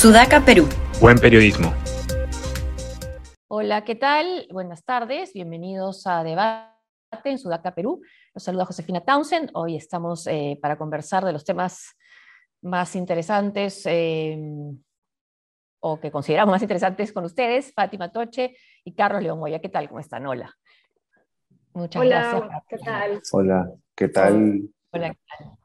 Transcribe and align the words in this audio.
Sudaca, 0.00 0.42
Perú. 0.42 0.66
Buen 0.98 1.18
periodismo. 1.18 1.74
Hola, 3.48 3.84
¿qué 3.84 3.94
tal? 3.94 4.48
Buenas 4.50 4.82
tardes, 4.82 5.34
bienvenidos 5.34 6.06
a 6.06 6.24
Debate 6.24 6.70
en 7.24 7.38
Sudaca, 7.38 7.74
Perú. 7.74 8.00
Los 8.32 8.44
saluda 8.44 8.64
Josefina 8.64 9.02
Townsend. 9.02 9.50
Hoy 9.52 9.76
estamos 9.76 10.26
eh, 10.26 10.58
para 10.62 10.78
conversar 10.78 11.22
de 11.26 11.34
los 11.34 11.44
temas 11.44 11.98
más 12.62 12.96
interesantes 12.96 13.82
eh, 13.84 14.38
o 15.80 16.00
que 16.00 16.10
consideramos 16.10 16.54
más 16.54 16.62
interesantes 16.62 17.12
con 17.12 17.26
ustedes, 17.26 17.74
Fátima 17.74 18.10
Toche 18.10 18.56
y 18.82 18.94
Carlos 18.94 19.22
León 19.22 19.38
Moya. 19.38 19.60
¿Qué 19.60 19.68
tal? 19.68 19.86
¿Cómo 19.86 20.00
están? 20.00 20.26
Hola. 20.26 20.50
Muchas 21.74 22.02
gracias. 22.02 22.42
Hola, 22.42 22.62
¿qué 22.66 22.78
tal? 22.78 23.22
Hola, 23.32 23.70
¿qué 23.94 24.08
tal? 24.08 24.62
Hola, 24.92 25.10
¿qué 25.10 25.20
tal? 25.28 25.58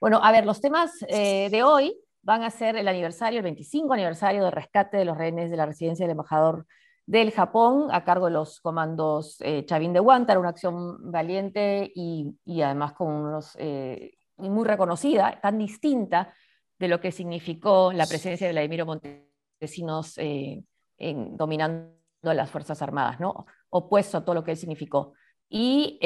Bueno, 0.00 0.20
a 0.22 0.30
ver, 0.30 0.46
los 0.46 0.60
temas 0.60 0.92
eh, 1.08 1.48
de 1.50 1.64
hoy 1.64 2.00
van 2.30 2.44
a 2.44 2.50
ser 2.50 2.76
el 2.76 2.86
aniversario, 2.86 3.38
el 3.40 3.42
25 3.42 3.92
aniversario 3.92 4.44
del 4.44 4.52
rescate 4.52 4.98
de 4.98 5.04
los 5.04 5.18
rehenes 5.18 5.50
de 5.50 5.56
la 5.56 5.66
residencia 5.66 6.04
del 6.06 6.12
embajador 6.12 6.64
del 7.04 7.32
Japón 7.32 7.88
a 7.90 8.04
cargo 8.04 8.26
de 8.26 8.30
los 8.30 8.60
comandos 8.60 9.38
eh, 9.40 9.64
Chavín 9.66 9.92
de 9.92 9.98
Huántar, 9.98 10.38
una 10.38 10.50
acción 10.50 11.10
valiente 11.10 11.90
y, 11.92 12.32
además 12.62 12.92
con 12.92 13.08
unos, 13.08 13.56
eh, 13.58 14.12
muy 14.36 14.64
reconocida, 14.64 15.40
tan 15.42 15.58
distinta 15.58 16.32
de 16.78 16.86
lo 16.86 17.00
que 17.00 17.10
significó 17.10 17.92
la 17.92 18.06
presencia 18.06 18.46
de 18.46 18.52
Vladimiro 18.52 18.86
Montesinos 18.86 20.16
eh, 20.18 20.62
en, 20.98 21.36
dominando 21.36 21.96
las 22.22 22.48
Fuerzas 22.48 22.80
Armadas, 22.80 23.18
¿no? 23.18 23.44
opuesto 23.70 24.18
a 24.18 24.24
todo 24.24 24.36
lo 24.36 24.44
que 24.44 24.52
él 24.52 24.56
significó. 24.56 25.14
Y 25.48 25.98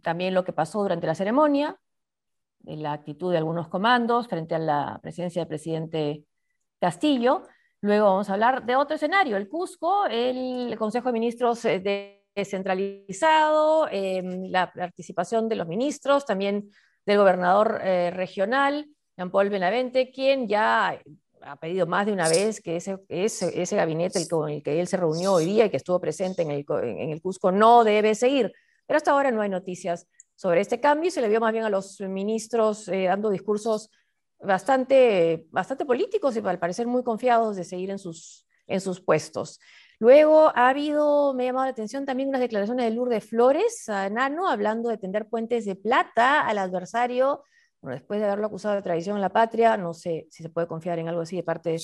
también 0.00 0.32
lo 0.32 0.42
que 0.42 0.54
pasó 0.54 0.80
durante 0.80 1.06
la 1.06 1.14
ceremonia, 1.14 1.78
la 2.64 2.92
actitud 2.92 3.32
de 3.32 3.38
algunos 3.38 3.68
comandos 3.68 4.28
frente 4.28 4.54
a 4.54 4.58
la 4.58 4.98
presencia 5.02 5.42
del 5.42 5.48
presidente 5.48 6.24
Castillo. 6.80 7.42
Luego 7.80 8.06
vamos 8.06 8.30
a 8.30 8.34
hablar 8.34 8.64
de 8.64 8.76
otro 8.76 8.96
escenario, 8.96 9.36
el 9.36 9.48
Cusco, 9.48 10.06
el 10.06 10.76
Consejo 10.78 11.08
de 11.08 11.12
Ministros 11.12 11.64
eh, 11.64 12.22
descentralizado, 12.34 13.88
em, 13.90 14.50
la 14.50 14.72
participación 14.72 15.48
de 15.48 15.56
los 15.56 15.66
ministros, 15.66 16.24
también 16.24 16.70
del 17.04 17.18
gobernador 17.18 17.80
eh, 17.82 18.10
regional, 18.10 18.88
Jean-Paul 19.16 19.50
Benavente, 19.50 20.10
quien 20.10 20.48
ya 20.48 21.00
ha 21.42 21.56
pedido 21.56 21.86
más 21.86 22.06
de 22.06 22.12
una 22.12 22.28
vez 22.28 22.60
que 22.60 22.76
ese, 22.76 22.98
ese, 23.08 23.60
ese 23.60 23.76
gabinete 23.76 24.26
con 24.28 24.48
el 24.48 24.62
que 24.62 24.80
él 24.80 24.86
se 24.86 24.96
reunió 24.96 25.34
hoy 25.34 25.46
día 25.46 25.66
y 25.66 25.70
que 25.70 25.76
estuvo 25.76 26.00
presente 26.00 26.42
en 26.42 26.50
el, 26.50 26.64
en 26.82 27.10
el 27.10 27.20
Cusco 27.20 27.50
no 27.50 27.84
debe 27.84 28.14
seguir. 28.14 28.52
Pero 28.86 28.96
hasta 28.96 29.10
ahora 29.10 29.30
no 29.30 29.40
hay 29.42 29.48
noticias 29.48 30.06
sobre 30.34 30.60
este 30.60 30.80
cambio 30.80 31.10
se 31.10 31.20
le 31.20 31.28
vio 31.28 31.40
más 31.40 31.52
bien 31.52 31.64
a 31.64 31.70
los 31.70 32.00
ministros 32.00 32.88
eh, 32.88 33.04
dando 33.04 33.30
discursos 33.30 33.90
bastante, 34.40 35.46
bastante 35.50 35.84
políticos 35.84 36.36
y 36.36 36.40
al 36.40 36.58
parecer 36.58 36.86
muy 36.86 37.02
confiados 37.02 37.56
de 37.56 37.64
seguir 37.64 37.90
en 37.90 37.98
sus, 37.98 38.46
en 38.66 38.80
sus 38.80 39.00
puestos. 39.00 39.60
Luego 39.98 40.50
ha 40.56 40.68
habido, 40.68 41.32
me 41.32 41.44
ha 41.44 41.46
llamado 41.46 41.66
la 41.66 41.70
atención 41.70 42.04
también 42.04 42.28
unas 42.28 42.40
declaraciones 42.40 42.86
de 42.86 42.90
Lourdes 42.90 43.24
Flores 43.24 43.88
a 43.88 44.10
Nano 44.10 44.48
hablando 44.48 44.88
de 44.88 44.98
tender 44.98 45.28
puentes 45.28 45.64
de 45.64 45.76
plata 45.76 46.40
al 46.40 46.58
adversario, 46.58 47.44
bueno, 47.80 47.96
después 47.96 48.20
de 48.20 48.26
haberlo 48.26 48.46
acusado 48.46 48.74
de 48.74 48.82
traición 48.82 49.16
en 49.16 49.22
la 49.22 49.28
patria, 49.28 49.76
no 49.76 49.94
sé 49.94 50.26
si 50.30 50.42
se 50.42 50.48
puede 50.48 50.66
confiar 50.66 50.98
en 50.98 51.08
algo 51.08 51.20
así 51.20 51.36
de 51.36 51.42
parte 51.42 51.76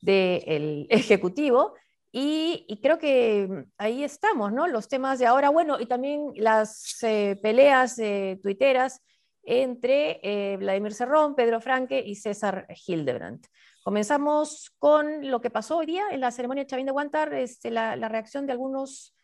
del 0.00 0.86
Ejecutivo. 0.90 1.74
Y, 2.10 2.80
creo 2.82 2.98
que 2.98 3.66
ahí 3.76 4.02
estamos, 4.02 4.52
¿no? 4.52 4.66
Los 4.66 4.88
temas 4.88 5.18
de 5.18 5.26
ahora, 5.26 5.50
bueno, 5.50 5.78
y 5.78 5.86
también 5.86 6.32
las 6.36 7.02
eh, 7.02 7.38
peleas 7.42 7.98
eh, 7.98 8.38
tuiteras 8.42 9.02
entre 9.42 10.20
eh, 10.22 10.56
Vladimir 10.56 10.94
Cerrón, 10.94 11.34
Pedro 11.34 11.60
Franque 11.60 12.02
y 12.04 12.14
César 12.14 12.66
Hildebrandt. 12.86 13.46
Comenzamos 13.84 14.70
con 14.78 15.30
lo 15.30 15.40
que 15.40 15.50
pasó 15.50 15.78
hoy 15.78 15.86
día 15.86 16.04
en 16.10 16.20
la 16.20 16.30
ceremonia 16.30 16.64
de 16.64 16.68
Chavín 16.68 16.86
de 16.86 16.92
Guantar, 16.92 17.32
este, 17.34 17.70
la, 17.70 17.96
reacción 18.08 18.46
de 18.46 18.52
algunos 18.52 19.14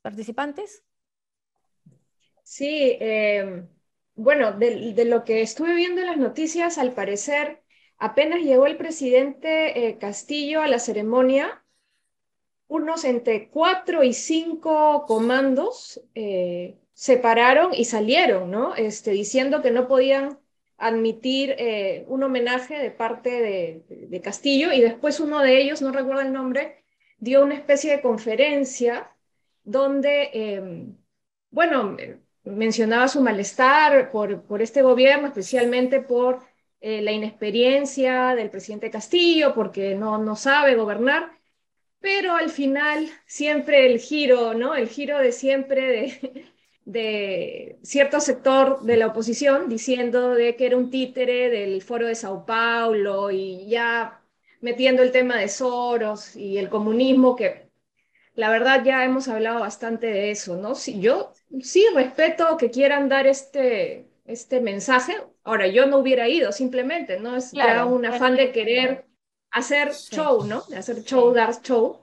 participantes. 0.00 0.84
Sí, 2.44 2.96
bueno, 4.14 4.52
de, 4.52 4.92
de, 4.94 5.04
lo 5.04 5.24
que 5.24 5.42
estuve 5.42 5.74
viendo 5.74 6.00
en 6.00 6.06
las 6.06 6.18
noticias, 6.18 6.78
al 6.78 6.92
parecer 6.92 7.61
Apenas 8.02 8.40
llegó 8.40 8.66
el 8.66 8.76
presidente 8.76 9.86
eh, 9.86 9.96
Castillo 9.96 10.60
a 10.60 10.66
la 10.66 10.80
ceremonia, 10.80 11.62
unos 12.66 13.04
entre 13.04 13.48
cuatro 13.48 14.02
y 14.02 14.12
cinco 14.12 15.04
comandos 15.06 16.02
eh, 16.16 16.80
se 16.94 17.16
pararon 17.18 17.72
y 17.72 17.84
salieron, 17.84 18.50
¿no? 18.50 18.74
Este, 18.74 19.12
diciendo 19.12 19.62
que 19.62 19.70
no 19.70 19.86
podían 19.86 20.40
admitir 20.78 21.54
eh, 21.58 22.04
un 22.08 22.24
homenaje 22.24 22.76
de 22.76 22.90
parte 22.90 23.40
de, 23.40 24.20
Castillo 24.20 24.72
y 24.72 24.80
después 24.80 25.20
uno 25.20 25.38
de 25.38 25.62
ellos, 25.62 25.80
no 25.80 25.92
recuerdo 25.92 26.22
el 26.22 26.32
nombre, 26.32 26.82
dio 27.18 27.44
una 27.44 27.54
especie 27.54 27.92
de 27.92 28.02
conferencia 28.02 29.12
donde, 29.62 30.30
em, 30.32 30.96
bueno, 31.50 31.96
mencionaba 32.42 33.06
su 33.06 33.20
malestar 33.20 34.10
por 34.10 34.60
este 34.60 34.82
gobierno, 34.82 35.28
especialmente 35.28 36.00
por 36.00 36.40
eh, 36.82 37.00
la 37.02 37.12
inexperiencia 37.12 38.34
del 38.34 38.50
presidente 38.50 38.90
Castillo 38.90 39.54
porque 39.54 39.94
no, 39.94 40.18
no 40.18 40.36
sabe 40.36 40.74
gobernar, 40.74 41.30
pero 42.00 42.34
al 42.34 42.50
final 42.50 43.08
siempre 43.26 43.86
el 43.86 44.00
giro, 44.00 44.54
¿no? 44.54 44.74
El 44.74 44.88
giro 44.88 45.18
de 45.18 45.32
siempre 45.32 45.86
de, 45.86 46.52
de 46.84 47.78
cierto 47.84 48.20
sector 48.20 48.82
de 48.82 48.96
la 48.96 49.08
oposición 49.08 49.68
diciendo 49.68 50.34
de 50.34 50.56
que 50.56 50.66
era 50.66 50.76
un 50.76 50.90
títere 50.90 51.50
del 51.50 51.82
foro 51.82 52.06
de 52.08 52.16
Sao 52.16 52.44
Paulo 52.44 53.30
y 53.30 53.68
ya 53.68 54.20
metiendo 54.60 55.02
el 55.02 55.12
tema 55.12 55.36
de 55.38 55.48
Soros 55.48 56.36
y 56.36 56.58
el 56.58 56.68
comunismo, 56.68 57.36
que 57.36 57.70
la 58.34 58.50
verdad 58.50 58.82
ya 58.84 59.04
hemos 59.04 59.28
hablado 59.28 59.60
bastante 59.60 60.06
de 60.08 60.30
eso, 60.30 60.56
¿no? 60.56 60.74
Si, 60.74 61.00
yo 61.00 61.32
sí 61.60 61.84
respeto 61.94 62.56
que 62.56 62.70
quieran 62.70 63.08
dar 63.08 63.26
este, 63.26 64.11
este 64.24 64.60
mensaje. 64.60 65.14
Ahora, 65.44 65.66
yo 65.66 65.86
no 65.86 65.98
hubiera 65.98 66.28
ido, 66.28 66.52
simplemente, 66.52 67.18
¿no? 67.18 67.36
Es 67.36 67.52
ya 67.52 67.84
un 67.84 68.04
afán 68.06 68.36
de 68.36 68.52
querer 68.52 69.06
hacer 69.50 69.92
show, 69.92 70.44
¿no? 70.44 70.62
De 70.68 70.76
hacer 70.76 71.02
show, 71.04 71.32
dar 71.32 71.60
show. 71.62 72.00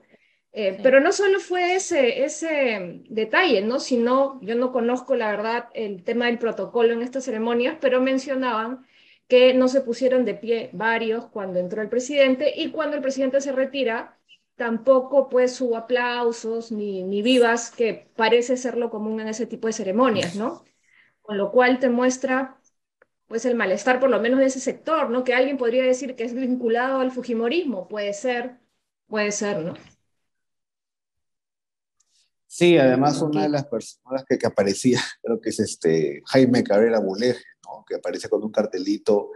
Eh, 0.52 0.78
pero 0.82 1.00
no 1.00 1.12
solo 1.12 1.38
fue 1.38 1.76
ese, 1.76 2.24
ese 2.24 3.02
detalle, 3.08 3.62
¿no? 3.62 3.78
Sino, 3.78 4.40
yo 4.42 4.56
no 4.56 4.72
conozco 4.72 5.14
la 5.14 5.30
verdad 5.30 5.68
el 5.74 6.02
tema 6.02 6.26
del 6.26 6.38
protocolo 6.38 6.92
en 6.92 7.02
estas 7.02 7.24
ceremonias, 7.24 7.76
pero 7.80 8.00
mencionaban 8.00 8.84
que 9.28 9.54
no 9.54 9.68
se 9.68 9.80
pusieron 9.80 10.24
de 10.24 10.34
pie 10.34 10.70
varios 10.72 11.26
cuando 11.26 11.60
entró 11.60 11.82
el 11.82 11.88
presidente 11.88 12.52
y 12.56 12.72
cuando 12.72 12.96
el 12.96 13.02
presidente 13.02 13.40
se 13.40 13.52
retira, 13.52 14.18
tampoco 14.56 15.28
pues 15.28 15.60
hubo 15.60 15.76
aplausos 15.76 16.72
ni, 16.72 17.04
ni 17.04 17.22
vivas, 17.22 17.70
que 17.70 18.10
parece 18.16 18.56
ser 18.56 18.76
lo 18.76 18.90
común 18.90 19.20
en 19.20 19.28
ese 19.28 19.46
tipo 19.46 19.68
de 19.68 19.72
ceremonias, 19.72 20.34
¿no? 20.34 20.64
Con 21.30 21.38
lo 21.38 21.52
cual 21.52 21.78
te 21.78 21.88
muestra 21.88 22.60
pues 23.28 23.44
el 23.44 23.54
malestar 23.54 24.00
por 24.00 24.10
lo 24.10 24.18
menos 24.18 24.40
de 24.40 24.46
ese 24.46 24.58
sector, 24.58 25.10
¿no? 25.10 25.22
Que 25.22 25.32
alguien 25.32 25.58
podría 25.58 25.84
decir 25.84 26.16
que 26.16 26.24
es 26.24 26.34
vinculado 26.34 26.98
al 26.98 27.12
Fujimorismo, 27.12 27.86
puede 27.86 28.12
ser, 28.14 28.58
puede 29.06 29.30
ser, 29.30 29.60
¿no? 29.60 29.74
Sí, 32.48 32.76
además 32.78 33.22
una 33.22 33.44
de 33.44 33.48
las 33.48 33.64
personas 33.64 34.24
que, 34.28 34.38
que 34.38 34.46
aparecía, 34.48 35.00
creo 35.22 35.40
que 35.40 35.50
es 35.50 35.60
este 35.60 36.20
Jaime 36.26 36.64
Cabrera 36.64 36.98
Buleje, 36.98 37.44
¿no? 37.64 37.84
Que 37.86 37.94
aparece 37.94 38.28
con 38.28 38.42
un 38.42 38.50
cartelito, 38.50 39.30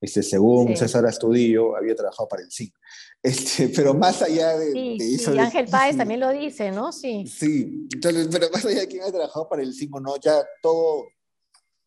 este, 0.00 0.22
según 0.22 0.76
César 0.76 1.04
Astudillo, 1.06 1.76
había 1.76 1.96
trabajado 1.96 2.28
para 2.28 2.44
el 2.44 2.52
CIC. 2.52 2.72
Este, 3.24 3.68
pero 3.68 3.94
más 3.94 4.20
allá 4.20 4.58
de, 4.58 4.72
sí, 4.72 4.96
Y 4.98 5.38
Ángel 5.38 5.68
Páez 5.68 5.96
también 5.96 6.18
lo 6.18 6.30
dice, 6.30 6.72
¿no? 6.72 6.90
Sí. 6.90 7.24
Sí, 7.24 7.86
entonces, 7.94 8.28
pero 8.32 8.50
más 8.50 8.64
allá 8.64 8.80
de 8.80 8.88
quién 8.88 9.04
ha 9.04 9.12
trabajado 9.12 9.48
para 9.48 9.62
el 9.62 9.72
CIC 9.72 9.94
o 9.94 10.00
no, 10.00 10.16
ya 10.20 10.44
todo 10.60 11.04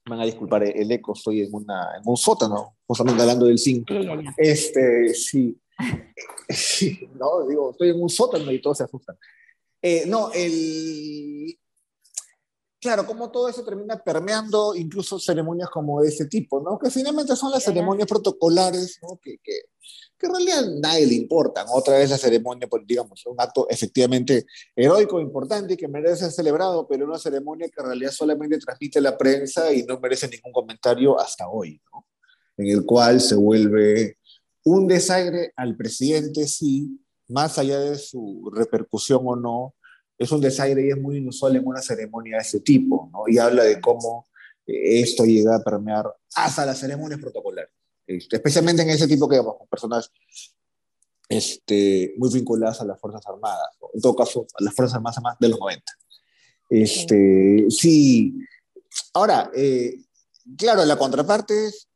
van 0.08 0.22
a 0.22 0.26
disculpar 0.26 0.64
el 0.64 0.92
eco, 0.92 1.14
estoy 1.14 1.42
en, 1.42 1.54
una, 1.54 1.98
en 1.98 2.04
un 2.06 2.18
sótano, 2.18 2.78
justamente 2.86 3.22
hablando 3.22 3.48
del 3.48 3.58
5. 3.58 3.94
Este, 4.38 5.14
sí. 5.14 5.60
sí. 6.50 7.10
No, 7.16 7.46
digo, 7.48 7.72
estoy 7.72 7.90
en 7.90 8.02
un 8.02 8.10
sótano 8.10 8.52
y 8.52 8.62
todos 8.62 8.78
se 8.78 8.84
asustan. 8.84 9.18
Eh, 9.82 10.04
no, 10.08 10.32
el... 10.34 11.58
Claro, 12.80 13.08
como 13.08 13.32
todo 13.32 13.50
eso 13.50 13.66
termina 13.66 13.98
permeando 13.98 14.76
incluso 14.76 15.18
ceremonias 15.18 15.70
como 15.70 16.02
de 16.04 16.10
ese 16.10 16.28
tipo, 16.28 16.62
¿no? 16.62 16.78
Que 16.78 16.92
finalmente 16.92 17.36
son 17.36 17.50
las 17.50 17.64
ceremonias 17.64 18.08
protocolares, 18.08 19.00
¿no? 19.02 19.20
Que, 19.20 19.40
que, 19.44 19.54
que 20.18 20.28
en 20.28 20.34
realidad 20.34 20.66
nadie 20.82 21.06
le 21.06 21.16
importan. 21.16 21.68
Otra 21.70 21.98
vez 21.98 22.10
la 22.10 22.18
ceremonia, 22.18 22.68
pues, 22.68 22.84
digamos, 22.86 23.26
un 23.26 23.36
acto 23.40 23.68
efectivamente 23.70 24.46
heroico, 24.76 25.20
importante 25.20 25.74
y 25.74 25.78
que 25.78 25.88
merece 25.88 26.24
ser 26.24 26.32
celebrado, 26.32 26.88
pero 26.88 27.06
una 27.06 27.20
ceremonia 27.20 27.68
que 27.70 27.82
en 27.82 27.88
realidad 27.88 28.12
solamente 28.12 28.58
transmite 28.60 29.02
la 29.02 29.18
prensa 29.18 29.74
y 29.74 29.84
no 29.84 30.00
merece 30.00 30.28
ningún 30.28 30.52
comentario 30.52 31.20
hasta 31.20 31.48
hoy, 31.50 31.82
¿no? 31.92 32.06
En 32.58 32.68
el 32.68 32.86
cual 32.86 33.20
se 33.20 33.36
vuelve 33.36 34.18
un 34.64 34.88
desaire 34.88 35.54
al 35.56 35.76
presidente, 35.76 36.48
sí, 36.48 37.00
más 37.28 37.58
allá 37.58 37.80
de 37.80 37.98
su 37.98 38.52
repercusión 38.54 39.22
o 39.26 39.36
no, 39.36 39.76
es 40.18 40.32
un 40.32 40.42
desaire 40.42 40.86
y 40.86 40.90
es 40.90 40.98
muy 40.98 41.18
inusual 41.18 41.56
en 41.56 41.68
una 41.68 41.82
ceremonia 41.82 42.38
de 42.38 42.42
ese 42.42 42.62
tipo, 42.62 43.10
¿no? 43.12 43.24
Y 43.28 43.38
habla 43.38 43.64
de 43.64 43.82
cómo 43.82 44.28
eh, 44.66 45.02
esto 45.02 45.26
llega 45.26 45.56
a 45.56 45.64
permear 45.64 46.06
hasta 46.36 46.66
las 46.66 46.80
ceremonias 46.80 47.20
protocolares. 47.20 47.72
Este, 48.08 48.36
especialmente 48.38 48.82
en 48.84 48.90
ese 48.90 49.08
tipo 49.08 49.28
que, 49.28 49.36
digamos, 49.36 49.68
personas 49.70 50.12
este, 51.30 52.14
muy 52.18 52.30
vinculadas 52.32 52.82
a 52.82 52.86
las 52.86 53.00
Fuerzas 53.00 53.26
Armadas, 53.26 53.70
en 53.94 54.02
todo 54.02 54.16
caso, 54.16 54.46
a 54.54 54.64
las 54.64 54.74
Fuerzas 54.74 54.98
Armadas 54.98 55.38
de 55.40 55.50
los 55.50 55.60
90. 55.60 55.84
Este, 56.70 57.66
sí. 57.70 58.36
Ahora, 59.14 59.52
eh, 59.56 59.96
claro, 60.58 60.86
la 60.86 60.98
contraparte 60.98 61.68
es, 61.68 61.88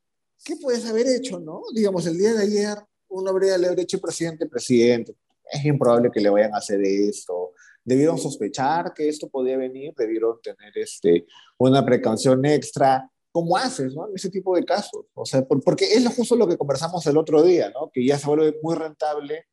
¿qué 0.43 0.55
puedes 0.55 0.85
haber 0.85 1.07
hecho, 1.07 1.39
no? 1.39 1.63
Digamos, 1.73 2.05
el 2.05 2.17
día 2.17 2.33
de 2.33 2.43
ayer 2.43 2.77
uno 3.09 3.31
habría, 3.31 3.57
le 3.57 3.67
habría 3.67 3.83
hecho 3.83 3.99
presidente, 3.99 4.47
presidente. 4.47 5.15
Es 5.51 5.65
improbable 5.65 6.11
que 6.11 6.21
le 6.21 6.29
vayan 6.29 6.53
a 6.53 6.57
hacer 6.57 6.79
esto. 6.83 7.53
Debieron 7.83 8.17
sospechar 8.17 8.93
que 8.93 9.09
esto 9.09 9.29
podía 9.29 9.57
venir, 9.57 9.93
debieron 9.97 10.39
tener 10.41 10.77
este, 10.77 11.25
una 11.57 11.83
precaución 11.83 12.45
extra. 12.45 13.09
¿Cómo 13.31 13.57
haces, 13.57 13.93
no? 13.93 14.07
En 14.07 14.15
ese 14.15 14.29
tipo 14.29 14.55
de 14.55 14.65
casos. 14.65 15.05
O 15.13 15.25
sea, 15.25 15.45
porque 15.45 15.93
es 15.93 16.07
justo 16.15 16.35
lo 16.35 16.47
que 16.47 16.57
conversamos 16.57 17.05
el 17.07 17.17
otro 17.17 17.43
día, 17.43 17.69
¿no? 17.69 17.91
Que 17.93 18.05
ya 18.05 18.17
se 18.17 18.27
vuelve 18.27 18.57
muy 18.61 18.75
rentable 18.75 19.45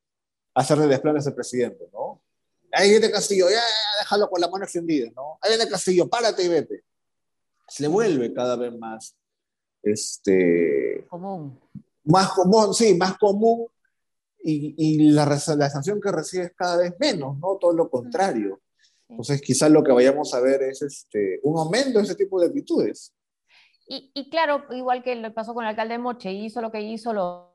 hacerle 0.54 0.86
desplanes 0.86 1.26
al 1.26 1.34
presidente, 1.34 1.88
¿no? 1.92 2.22
Ahí 2.72 2.90
viene 2.90 3.10
Castillo, 3.10 3.48
ya, 3.48 3.62
déjalo 4.00 4.28
con 4.28 4.40
la 4.40 4.48
mano 4.48 4.64
extendida, 4.64 5.10
¿no? 5.14 5.38
Ahí 5.40 5.50
viene 5.56 5.70
Castillo, 5.70 6.08
párate 6.08 6.42
y 6.44 6.48
vete. 6.48 6.84
Se 7.68 7.82
le 7.82 7.88
vuelve 7.88 8.32
cada 8.32 8.56
vez 8.56 8.76
más, 8.76 9.16
este... 9.82 11.06
Común. 11.08 11.60
Más 12.04 12.32
común, 12.32 12.74
sí, 12.74 12.94
más 12.94 13.18
común. 13.18 13.66
Y, 14.42 14.74
y 14.76 15.10
la, 15.10 15.26
la 15.26 15.70
sanción 15.70 16.00
que 16.00 16.12
recibe 16.12 16.44
es 16.44 16.52
cada 16.56 16.76
vez 16.76 16.94
menos, 16.98 17.38
¿no? 17.38 17.56
Todo 17.60 17.72
lo 17.72 17.90
contrario. 17.90 18.60
Entonces, 19.08 19.40
quizás 19.40 19.70
lo 19.70 19.82
que 19.82 19.92
vayamos 19.92 20.32
a 20.34 20.40
ver 20.40 20.62
es 20.62 20.82
este, 20.82 21.40
un 21.42 21.58
aumento 21.58 21.98
de 21.98 22.04
ese 22.04 22.14
tipo 22.14 22.40
de 22.40 22.46
actitudes. 22.46 23.12
Y, 23.88 24.30
claro, 24.30 24.64
igual 24.70 25.02
que 25.04 25.14
lo 25.14 25.32
pasó 25.32 25.54
con 25.54 25.64
el 25.64 25.70
alcalde 25.70 25.98
Moche, 25.98 26.32
hizo 26.32 26.60
lo 26.60 26.72
que 26.72 26.80
hizo, 26.80 27.12
lo, 27.12 27.54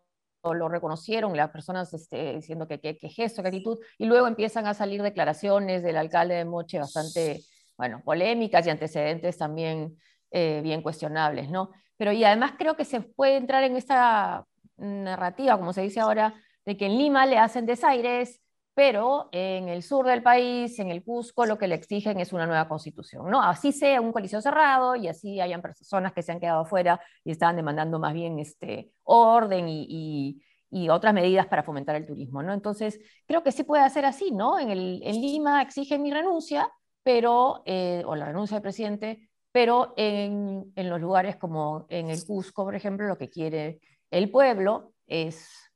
reconocieron 0.70 1.36
las 1.36 1.52
personas 1.52 1.94
este, 1.94 2.36
diciendo 2.36 2.68
que, 2.68 2.80
que, 2.80 2.98
que, 2.98 3.10
gesto, 3.10 3.42
que 3.42 3.50
actitud, 3.50 3.80
y 3.98 4.06
luego 4.06 4.28
empiezan 4.28 4.66
a 4.66 4.74
salir 4.74 5.02
declaraciones 5.02 5.84
del 5.84 5.98
alcalde 5.98 6.36
de 6.36 6.46
Moche 6.46 6.80
bastante, 6.80 7.42
bueno, 7.78 8.02
polémicas 8.06 8.66
y 8.66 8.70
antecedentes 8.70 9.38
también 9.38 9.98
eh, 10.32 10.62
bien 10.64 10.82
cuestionables, 10.82 11.50
¿no? 11.50 11.72
Pero 11.98 12.14
y 12.14 12.24
además 12.24 12.54
creo 12.58 12.78
que 12.78 12.86
se 12.86 13.02
puede 13.02 13.36
entrar 13.36 13.64
en 13.64 13.76
esta 13.76 14.46
narrativa, 14.78 15.58
como 15.58 15.74
se 15.74 15.82
dice 15.82 16.00
ahora, 16.00 16.34
de 16.66 16.78
que 16.78 16.86
en 16.86 16.98
Lima 16.98 17.26
le 17.26 17.38
hacen 17.38 17.66
desaires, 17.66 18.42
pero 18.74 19.30
en 19.32 19.68
el 19.68 19.84
sur 19.84 20.06
del 20.06 20.24
país, 20.24 20.80
en 20.80 20.92
el 20.92 21.04
Cusco, 21.04 21.46
lo 21.46 21.58
que 21.58 21.68
le 21.68 21.76
exigen 21.76 22.20
es 22.20 22.32
una 22.32 22.46
nueva 22.48 22.68
constitución, 22.68 23.30
¿no? 23.30 23.42
Así 23.42 23.72
sea 23.74 24.00
un 24.00 24.14
coliseo 24.14 24.42
cerrado 24.42 24.96
y 24.96 25.08
así 25.08 25.42
hayan 25.42 25.62
personas 25.62 26.14
que 26.14 26.24
se 26.24 26.32
han 26.32 26.40
quedado 26.40 26.62
afuera 26.62 27.02
y 27.24 27.32
estaban 27.32 27.58
demandando 27.58 28.00
más 28.00 28.14
bien 28.14 28.40
este 28.40 28.92
orden 29.04 29.66
y, 29.68 30.42
otras 30.90 31.14
medidas 31.14 31.48
para 31.48 31.64
fomentar 31.64 31.96
el 31.98 32.06
turismo, 32.06 32.42
¿no? 32.42 32.54
Entonces, 32.54 33.00
creo 33.28 33.44
que 33.44 33.52
sí 33.52 33.64
puede 33.64 33.84
hacer 33.84 34.06
así, 34.06 34.32
¿no? 34.32 34.58
En, 34.58 34.70
el, 34.70 35.00
Lima 35.00 35.62
exigen 35.62 36.02
mi 36.02 36.12
renuncia, 36.14 36.72
pero, 37.04 37.62
eh, 37.66 38.04
o 38.06 38.16
la 38.16 38.26
renuncia 38.26 38.56
del 38.56 38.62
presidente, 38.62 39.30
pero 39.52 39.94
en, 39.98 40.72
en 40.76 40.90
los 40.90 41.02
lugares 41.02 41.36
como 41.36 41.86
en 41.90 42.10
el 42.10 42.24
Cusco, 42.26 42.64
por 42.64 42.76
ejemplo, 42.76 43.06
lo 43.06 43.18
que 43.18 43.30
quiere 43.30 43.82
el 44.12 44.32
pueblo 44.32 44.94
es 45.08 45.71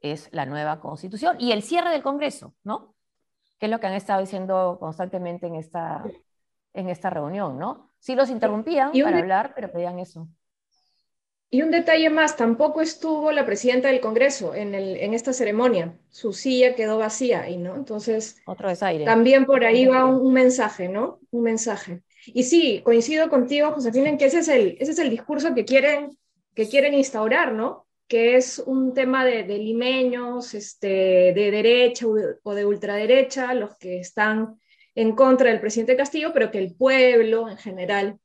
es 0.00 0.28
la 0.32 0.46
nueva 0.46 0.80
constitución 0.80 1.36
y 1.38 1.52
el 1.52 1.62
cierre 1.62 1.90
del 1.90 2.02
Congreso, 2.02 2.54
¿no? 2.64 2.94
Que 3.58 3.66
es 3.66 3.72
lo 3.72 3.80
que 3.80 3.86
han 3.86 3.94
estado 3.94 4.20
diciendo 4.20 4.76
constantemente 4.80 5.46
en 5.46 5.56
esta, 5.56 6.04
en 6.72 6.88
esta 6.88 7.10
reunión, 7.10 7.58
¿no? 7.58 7.90
Sí 7.98 8.14
los 8.14 8.30
interrumpían 8.30 8.92
para 8.92 9.18
hablar, 9.18 9.52
pero 9.54 9.70
pedían 9.72 9.98
eso. 9.98 10.28
Y 11.50 11.62
un 11.62 11.70
detalle 11.70 12.10
más, 12.10 12.36
tampoco 12.36 12.82
estuvo 12.82 13.32
la 13.32 13.46
presidenta 13.46 13.88
del 13.88 14.00
Congreso 14.00 14.54
en, 14.54 14.74
el, 14.74 14.96
en 14.98 15.14
esta 15.14 15.32
ceremonia. 15.32 15.98
Su 16.10 16.34
silla 16.34 16.74
quedó 16.74 16.98
vacía 16.98 17.48
y 17.48 17.56
no, 17.56 17.74
entonces 17.74 18.36
Otro 18.44 18.68
desaire. 18.68 19.06
también 19.06 19.46
por 19.46 19.64
ahí 19.64 19.86
va 19.86 20.04
un, 20.04 20.20
un, 20.20 20.32
mensaje, 20.34 20.88
¿no? 20.88 21.20
Un 21.30 21.42
mensaje. 21.42 22.02
Y 22.26 22.42
sí, 22.42 22.82
coincido 22.84 23.30
contigo, 23.30 23.72
Josefina, 23.72 24.10
en 24.10 24.18
que 24.18 24.26
ese 24.26 24.40
es 24.40 24.48
el, 24.48 24.76
ese 24.78 24.92
es 24.92 24.98
el 24.98 25.08
discurso 25.08 25.54
que 25.54 25.64
quieren, 25.64 26.18
que 26.54 26.68
quieren 26.68 26.92
instaurar, 26.92 27.54
¿no? 27.54 27.87
Que 28.08 28.36
es 28.36 28.58
un 28.58 28.94
tema 28.94 29.24
de, 29.24 29.44
limeños, 29.44 30.54
este, 30.54 31.32
de 31.34 31.50
derecha 31.50 32.06
o 32.42 32.54
de 32.54 32.64
ultraderecha, 32.64 33.52
los 33.54 33.76
que 33.76 34.00
están 34.00 34.58
en 34.94 35.14
contra 35.14 35.50
del 35.50 35.60
presidente 35.60 35.96
Castillo, 35.96 36.32
pero 36.32 36.50
que 36.50 36.58
el 36.58 36.74
pueblo 36.74 37.48
en 37.48 37.58
general 37.58 38.18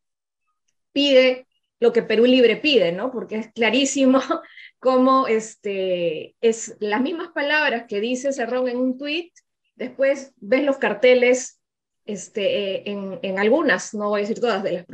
pide 0.93 1.47
lo 1.79 1.91
que 1.91 2.01
Perú 2.01 2.25
Libre 2.25 2.55
pide, 2.55 2.93
¿no? 2.93 3.11
Porque 3.11 3.35
es 3.35 3.51
clarísimo 3.51 4.21
cómo 4.79 5.27
este, 5.27 6.35
es 6.39 6.77
las 6.79 7.01
mismas 7.01 7.29
palabras 7.29 7.85
que 7.89 7.99
dice 7.99 8.31
Cerrón 8.31 8.69
en 8.69 8.77
un 8.77 8.97
tuit, 8.97 9.33
después 9.75 10.33
ves 10.37 10.63
los 10.63 10.77
carteles 10.77 11.59
este, 12.05 12.75
eh, 12.75 12.83
en, 12.85 13.19
en, 13.21 13.37
algunas, 13.37 13.93
no 13.93 14.09
voy 14.09 14.21
a 14.21 14.23
decir 14.23 14.39
todas, 14.39 14.63
de 14.63 14.71
las, 14.71 14.85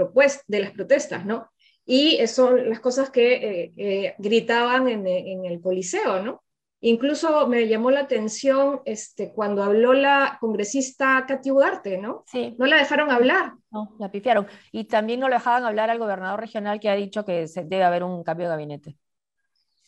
de 0.47 0.59
las 0.59 0.71
protestas, 0.71 1.25
¿no? 1.25 1.49
Y 1.91 2.27
son 2.27 2.69
las 2.69 2.81
cosas 2.81 3.09
que 3.09 3.33
eh, 3.33 3.73
eh, 3.75 4.15
gritaban 4.19 4.87
en, 4.87 5.07
en, 5.07 5.43
el 5.45 5.59
Coliseo, 5.59 6.21
¿no? 6.21 6.43
Incluso 6.81 7.47
me 7.47 7.67
llamó 7.67 7.89
la 7.89 8.01
atención 8.01 8.81
este, 8.85 9.33
cuando 9.33 9.63
habló 9.63 9.93
la 9.93 10.37
congresista 10.39 11.25
Katy 11.27 11.49
Ugarte, 11.49 11.97
¿no? 11.97 12.25
Sí. 12.27 12.55
No 12.59 12.67
la 12.67 12.77
dejaron 12.77 13.09
hablar. 13.09 13.53
No, 13.71 13.95
la 13.97 14.11
pifiaron. 14.11 14.45
Y 14.71 14.83
también 14.83 15.19
no 15.19 15.29
lo 15.29 15.33
dejaban 15.33 15.63
hablar 15.63 15.89
al 15.89 15.97
gobernador 15.97 16.39
regional 16.39 16.79
que 16.79 16.89
ha 16.89 16.95
dicho 16.95 17.25
que 17.25 17.47
se 17.47 17.63
debe 17.63 17.83
haber 17.83 18.03
un 18.03 18.23
cambio 18.23 18.45
de 18.45 18.51
gabinete. 18.51 18.95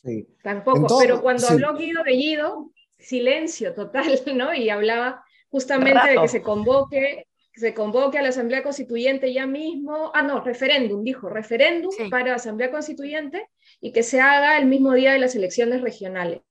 Sí. 0.03 0.27
Tampoco, 0.41 0.77
Entonces, 0.77 1.07
pero 1.07 1.21
cuando 1.21 1.45
sí. 1.45 1.53
habló 1.53 1.75
Guido 1.75 2.03
Bellido, 2.03 2.71
silencio 2.97 3.75
total, 3.75 4.07
¿no? 4.35 4.55
Y 4.55 4.71
hablaba 4.71 5.23
justamente 5.51 6.09
de 6.09 6.17
que 6.19 6.27
se 6.27 6.41
convoque 6.41 7.27
se 7.53 7.73
convoque 7.73 8.17
a 8.17 8.21
la 8.21 8.29
Asamblea 8.29 8.63
Constituyente 8.63 9.33
ya 9.33 9.45
mismo, 9.45 10.11
ah, 10.13 10.21
no, 10.21 10.41
referéndum, 10.41 11.03
dijo, 11.03 11.29
referéndum 11.29 11.91
sí. 11.91 12.09
para 12.09 12.35
Asamblea 12.35 12.71
Constituyente 12.71 13.49
y 13.79 13.91
que 13.91 14.03
se 14.03 14.21
haga 14.21 14.57
el 14.57 14.67
mismo 14.67 14.93
día 14.93 15.11
de 15.13 15.19
las 15.19 15.35
elecciones 15.35 15.81
regionales. 15.81 16.41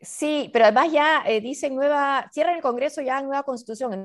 Sí, 0.00 0.50
pero 0.52 0.66
además 0.66 0.92
ya 0.92 1.22
eh, 1.26 1.40
dicen 1.40 1.74
nueva, 1.74 2.28
cierra 2.32 2.54
el 2.54 2.62
Congreso 2.62 3.00
ya 3.00 3.22
nueva 3.22 3.42
constitución. 3.42 4.04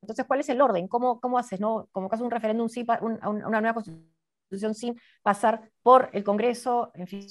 Entonces, 0.00 0.26
¿cuál 0.26 0.40
es 0.40 0.48
el 0.50 0.60
orden? 0.60 0.86
¿Cómo, 0.86 1.20
cómo 1.20 1.38
haces? 1.38 1.58
No? 1.58 1.88
Como 1.90 2.08
caso 2.08 2.24
un 2.24 2.30
referéndum, 2.30 2.68
sí, 2.68 2.86
un, 3.00 3.18
una 3.24 3.60
nueva 3.60 3.74
constitución 3.74 4.74
sin 4.74 5.00
pasar 5.22 5.70
por 5.82 6.10
el 6.12 6.22
Congreso, 6.22 6.92
en 6.94 7.06
fin, 7.06 7.26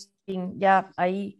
ya 0.60 0.91
ahí 0.98 1.39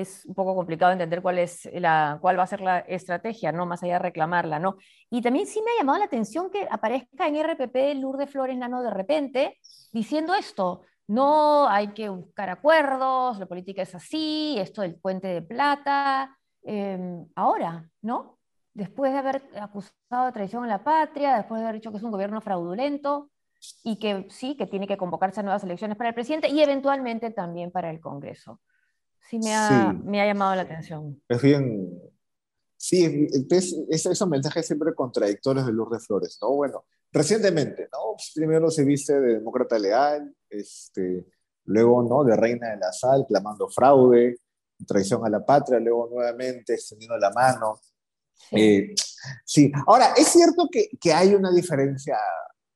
es 0.00 0.24
un 0.26 0.34
poco 0.34 0.54
complicado 0.54 0.92
entender 0.92 1.20
cuál, 1.20 1.38
es 1.38 1.68
la, 1.72 2.18
cuál 2.20 2.38
va 2.38 2.44
a 2.44 2.46
ser 2.46 2.60
la 2.60 2.78
estrategia, 2.80 3.50
¿no? 3.50 3.66
Más 3.66 3.82
allá 3.82 3.94
de 3.94 3.98
reclamarla, 3.98 4.60
¿no? 4.60 4.76
Y 5.10 5.22
también 5.22 5.46
sí 5.46 5.60
me 5.60 5.72
ha 5.72 5.78
llamado 5.78 5.98
la 5.98 6.04
atención 6.04 6.50
que 6.50 6.68
aparezca 6.70 7.26
en 7.26 7.36
RPP 7.36 7.96
Lourdes 7.96 8.30
Flores 8.30 8.56
Nano 8.56 8.82
de 8.82 8.90
repente 8.90 9.58
diciendo 9.92 10.34
esto, 10.34 10.82
no 11.08 11.68
hay 11.68 11.88
que 11.94 12.08
buscar 12.10 12.48
acuerdos, 12.48 13.38
la 13.38 13.46
política 13.46 13.82
es 13.82 13.94
así, 13.94 14.56
esto 14.58 14.82
del 14.82 14.94
puente 15.00 15.26
de 15.26 15.42
plata, 15.42 16.38
eh, 16.64 17.24
ahora, 17.34 17.88
¿no? 18.02 18.38
Después 18.74 19.12
de 19.12 19.18
haber 19.18 19.42
acusado 19.60 20.26
de 20.26 20.32
traición 20.32 20.62
a 20.64 20.68
la 20.68 20.84
patria, 20.84 21.36
después 21.36 21.60
de 21.60 21.66
haber 21.66 21.80
dicho 21.80 21.90
que 21.90 21.96
es 21.96 22.02
un 22.04 22.12
gobierno 22.12 22.40
fraudulento 22.40 23.30
y 23.82 23.98
que 23.98 24.26
sí, 24.30 24.56
que 24.56 24.66
tiene 24.66 24.86
que 24.86 24.96
convocarse 24.96 25.40
a 25.40 25.42
nuevas 25.42 25.64
elecciones 25.64 25.96
para 25.96 26.10
el 26.10 26.14
presidente 26.14 26.48
y 26.48 26.62
eventualmente 26.62 27.30
también 27.30 27.72
para 27.72 27.90
el 27.90 28.00
Congreso 28.00 28.60
sí 29.28 29.38
me 29.38 29.54
ha, 29.54 29.92
sí. 29.92 29.98
Me 30.04 30.20
ha 30.20 30.26
llamado 30.26 30.54
la 30.54 30.62
atención. 30.62 31.22
Es 31.28 31.42
bien, 31.42 32.00
sí, 32.76 33.28
es, 33.50 33.74
es, 33.90 34.06
esos 34.06 34.28
mensajes 34.28 34.66
siempre 34.66 34.94
contradictorios 34.94 35.66
de 35.66 35.72
Lourdes 35.72 36.06
Flores, 36.06 36.38
¿no? 36.40 36.54
Bueno, 36.54 36.84
recientemente, 37.12 37.88
¿no? 37.92 38.14
Pues 38.14 38.32
primero 38.34 38.70
se 38.70 38.84
viste 38.84 39.20
de 39.20 39.34
demócrata 39.34 39.78
leal, 39.78 40.34
este, 40.48 41.26
luego, 41.64 42.02
¿no? 42.02 42.24
De 42.24 42.36
reina 42.36 42.70
de 42.70 42.78
la 42.78 42.92
sal, 42.92 43.24
clamando 43.28 43.68
fraude, 43.68 44.36
traición 44.86 45.24
a 45.26 45.30
la 45.30 45.44
patria, 45.44 45.78
luego 45.80 46.08
nuevamente 46.10 46.74
extendiendo 46.74 47.16
la 47.18 47.30
mano. 47.30 47.80
Sí, 48.34 48.56
eh, 48.56 48.94
sí. 49.44 49.72
ahora, 49.86 50.14
es 50.16 50.28
cierto 50.28 50.68
que, 50.70 50.88
que 51.00 51.12
hay 51.12 51.34
una 51.34 51.52
diferencia 51.52 52.16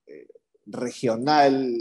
eh, 0.07 0.27
regional 0.67 1.73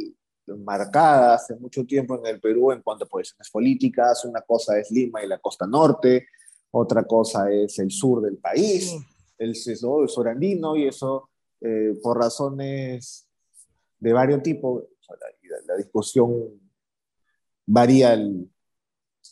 marcada 0.57 1.35
hace 1.35 1.55
mucho 1.55 1.85
tiempo 1.85 2.17
en 2.17 2.25
el 2.25 2.39
Perú 2.39 2.71
en 2.71 2.81
cuanto 2.81 3.05
a 3.05 3.07
posiciones 3.07 3.49
políticas. 3.49 4.25
Una 4.25 4.41
cosa 4.41 4.77
es 4.79 4.91
Lima 4.91 5.23
y 5.23 5.27
la 5.27 5.39
costa 5.39 5.65
norte, 5.67 6.27
otra 6.71 7.03
cosa 7.03 7.51
es 7.51 7.77
el 7.79 7.91
sur 7.91 8.21
del 8.21 8.37
país, 8.37 8.95
el, 9.37 9.49
el 9.49 10.09
sur 10.09 10.27
andino, 10.27 10.75
y 10.75 10.87
eso 10.87 11.29
eh, 11.59 11.93
por 12.01 12.17
razones 12.17 13.27
de 13.99 14.13
varios 14.13 14.41
tipos, 14.41 14.83
la, 15.09 15.57
la, 15.67 15.75
discusión 15.77 16.59
varía 17.67 18.13
al, 18.13 18.49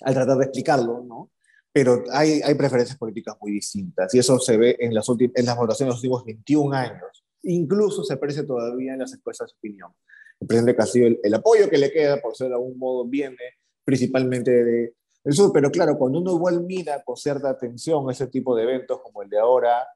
al, 0.02 0.14
tratar 0.14 0.38
de 0.38 0.46
explicarlo, 0.46 1.04
¿no? 1.04 1.32
Pero 1.72 2.04
hay, 2.12 2.42
hay, 2.44 2.54
preferencias 2.56 2.98
políticas 2.98 3.36
muy 3.42 3.52
distintas 3.52 4.14
y 4.14 4.20
eso 4.20 4.38
se 4.40 4.58
ve 4.58 4.76
en 4.80 4.94
las, 4.94 5.08
en 5.10 5.46
las 5.46 5.58
votaciones 5.58 5.78
de 5.80 5.86
los 5.86 5.98
últimos 5.98 6.26
21 6.26 6.76
años. 6.76 7.26
Incluso 7.44 8.04
se 8.04 8.14
aprecia 8.14 8.46
todavía 8.46 8.94
en 8.94 9.00
las 9.00 9.14
encuestas 9.14 9.50
de 9.50 9.58
opinión 9.58 9.92
el 10.40 10.48
presidente 10.48 10.76
Castillo, 10.76 11.08
el, 11.08 11.20
el, 11.24 11.34
apoyo 11.34 11.70
que 11.70 11.78
le 11.78 11.92
queda, 11.92 12.22
por 12.22 12.36
ser 12.36 12.48
de 12.50 12.56
algún 12.56 12.78
modo, 12.78 13.06
viene 13.06 13.58
principalmente 13.84 14.52
de, 14.52 14.94
del 15.24 15.34
sur. 15.34 15.52
Pero 15.54 15.72
claro, 15.72 15.98
cuando 15.98 16.20
uno 16.20 16.34
igual 16.34 16.62
mira 16.64 17.04
con 17.04 17.18
cierta 17.18 17.50
atención 17.50 18.10
ese 18.10 18.28
tipo 18.28 18.56
de 18.56 18.64
eventos 18.64 19.02
como 19.02 19.22
el 19.22 19.30
de 19.30 19.40
ahora, 19.40 19.88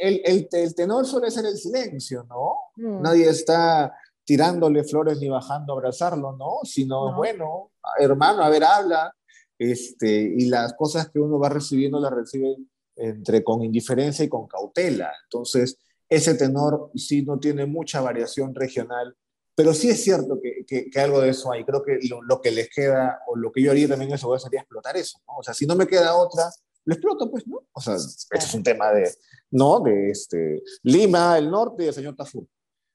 el, 0.00 0.20
el, 0.24 0.48
el 0.50 0.74
tenor 0.74 1.06
suele 1.06 1.30
ser 1.30 1.46
el 1.46 1.56
silencio, 1.56 2.26
¿no? 2.28 2.56
Mm. 2.76 3.02
Nadie 3.02 3.28
está 3.28 3.94
tirándole 4.24 4.84
flores 4.84 5.20
ni 5.20 5.28
bajando 5.28 5.72
a 5.72 5.76
abrazarlo, 5.76 6.36
¿no? 6.36 6.58
Sino, 6.64 7.14
bueno, 7.14 7.70
hermano, 7.98 8.42
a 8.42 8.50
ver, 8.50 8.64
habla. 8.64 9.14
Este, 9.58 10.20
y 10.20 10.46
las 10.46 10.74
cosas 10.74 11.08
que 11.08 11.18
uno 11.18 11.38
va 11.38 11.48
recibiendo 11.48 11.98
las 11.98 12.12
recibe 12.12 12.56
entre 12.96 13.44
con 13.44 13.62
indiferencia 13.62 14.24
y 14.24 14.28
con 14.28 14.46
cautela. 14.46 15.12
Entonces, 15.24 15.78
ese 16.08 16.34
tenor 16.34 16.90
sí 16.94 17.22
no 17.22 17.38
tiene 17.38 17.66
mucha 17.66 18.00
variación 18.00 18.54
regional, 18.54 19.16
pero 19.56 19.72
sí 19.72 19.88
es 19.88 20.04
cierto 20.04 20.38
que, 20.38 20.90
que, 20.90 21.00
algo 21.00 21.22
de 21.22 21.30
eso 21.30 21.50
hay. 21.50 21.64
Creo 21.64 21.82
que 21.82 21.98
lo, 22.08 22.40
que 22.42 22.50
les 22.50 22.68
queda, 22.68 23.20
o 23.26 23.36
lo 23.36 23.50
que 23.50 23.62
yo 23.62 23.70
haría 23.70 23.88
también 23.88 24.12
eso 24.12 24.38
sería 24.38 24.60
explotar 24.60 24.98
eso, 24.98 25.18
¿no? 25.26 25.38
O 25.38 25.42
sea, 25.42 25.54
si 25.54 25.66
no 25.66 25.74
me 25.74 25.86
queda 25.86 26.14
otra, 26.14 26.44
lo 26.84 26.94
exploto, 26.94 27.30
pues, 27.30 27.46
¿no? 27.46 27.62
O 27.72 27.80
sea, 27.80 27.94
este 27.94 28.36
es 28.36 28.54
un 28.54 28.62
tema 28.62 28.92
de, 28.92 29.10
¿no? 29.50 29.80
De 29.80 30.10
este, 30.10 30.62
Lima, 30.82 31.38
el 31.38 31.50
norte 31.50 31.84
y 31.84 31.86
el 31.86 31.94
señor 31.94 32.14
Tafur. 32.14 32.46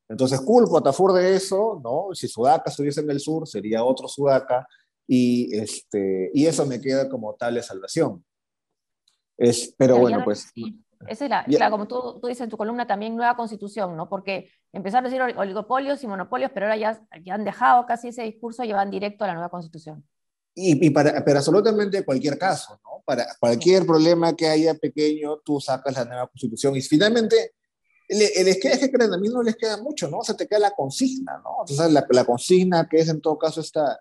Entonces 0.08 0.40
culpo 0.42 0.78
a 0.78 0.84
Tafur 0.84 1.14
de 1.14 1.36
eso, 1.36 1.82
¿no? 1.84 2.14
Si 2.14 2.28
Sudaca 2.28 2.70
estuviese 2.70 3.02
en 3.02 3.10
el 3.10 3.20
sur, 3.20 3.48
sería 3.48 3.84
otro 3.84 4.08
Sudaca, 4.08 4.68
y, 5.08 5.58
este, 5.58 6.30
y 6.32 6.46
eso 6.46 6.68
me 6.68 6.80
queda 6.80 7.10
como 7.10 7.34
tal 7.34 7.56
de 7.56 7.64
salvación. 7.64 8.24
Es, 9.36 9.74
pero 9.76 9.98
bueno, 9.98 10.22
pues... 10.24 10.46
Esa 11.08 11.26
es 11.26 11.30
la, 11.30 11.44
claro, 11.44 11.72
como 11.72 11.88
tú, 11.88 12.20
tú, 12.22 12.28
dices 12.28 12.42
en 12.42 12.50
tu 12.50 12.58
columna, 12.58 12.88
también 12.88 13.16
nueva 13.16 13.36
constitución, 13.36 13.96
¿no? 13.96 14.10
Porque 14.10 14.50
empezaron 14.72 15.06
a 15.06 15.10
decir 15.10 15.22
oligopolios 15.38 16.04
y 16.04 16.08
monopolios, 16.08 16.52
pero 16.54 16.66
ahora 16.68 16.78
ya, 16.78 17.02
ya 17.24 17.34
han 17.36 17.44
dejado 17.44 17.86
casi 17.86 18.10
ese 18.10 18.24
discurso 18.24 18.64
y 18.64 18.72
van 18.72 18.92
directo 18.92 19.24
a 19.24 19.28
la 19.28 19.34
nueva 19.34 19.50
constitución. 19.50 20.04
Y, 20.54 20.86
y 20.86 20.90
para, 20.90 21.24
pero 21.24 21.38
absolutamente 21.38 22.04
cualquier 22.04 22.38
caso, 22.38 22.80
¿no? 22.84 23.02
Para 23.06 23.26
cualquier 23.40 23.86
problema 23.86 24.36
que 24.36 24.48
haya 24.48 24.74
pequeño, 24.74 25.38
tú 25.46 25.60
sacas 25.60 25.96
la 25.96 26.06
nueva 26.06 26.28
constitución 26.28 26.76
y 26.76 26.82
finalmente 26.82 27.54
les 28.12 28.60
queda, 28.60 28.74
es 28.74 28.80
que 28.80 29.04
a 29.04 29.18
mí 29.18 29.30
no 29.30 29.42
les 29.42 29.56
queda 29.56 29.78
mucho, 29.78 30.10
¿no? 30.10 30.20
O 30.20 30.24
sea, 30.24 30.36
te 30.36 30.48
queda 30.48 30.60
la 30.60 30.72
consigna, 30.72 31.42
¿no? 31.44 31.58
Entonces, 31.62 31.92
la, 31.92 32.06
la 32.10 32.26
consigna 32.26 32.88
que 32.90 32.98
es 32.98 33.08
en 33.08 33.22
todo 33.22 33.38
caso 33.38 33.62
esta, 33.62 34.00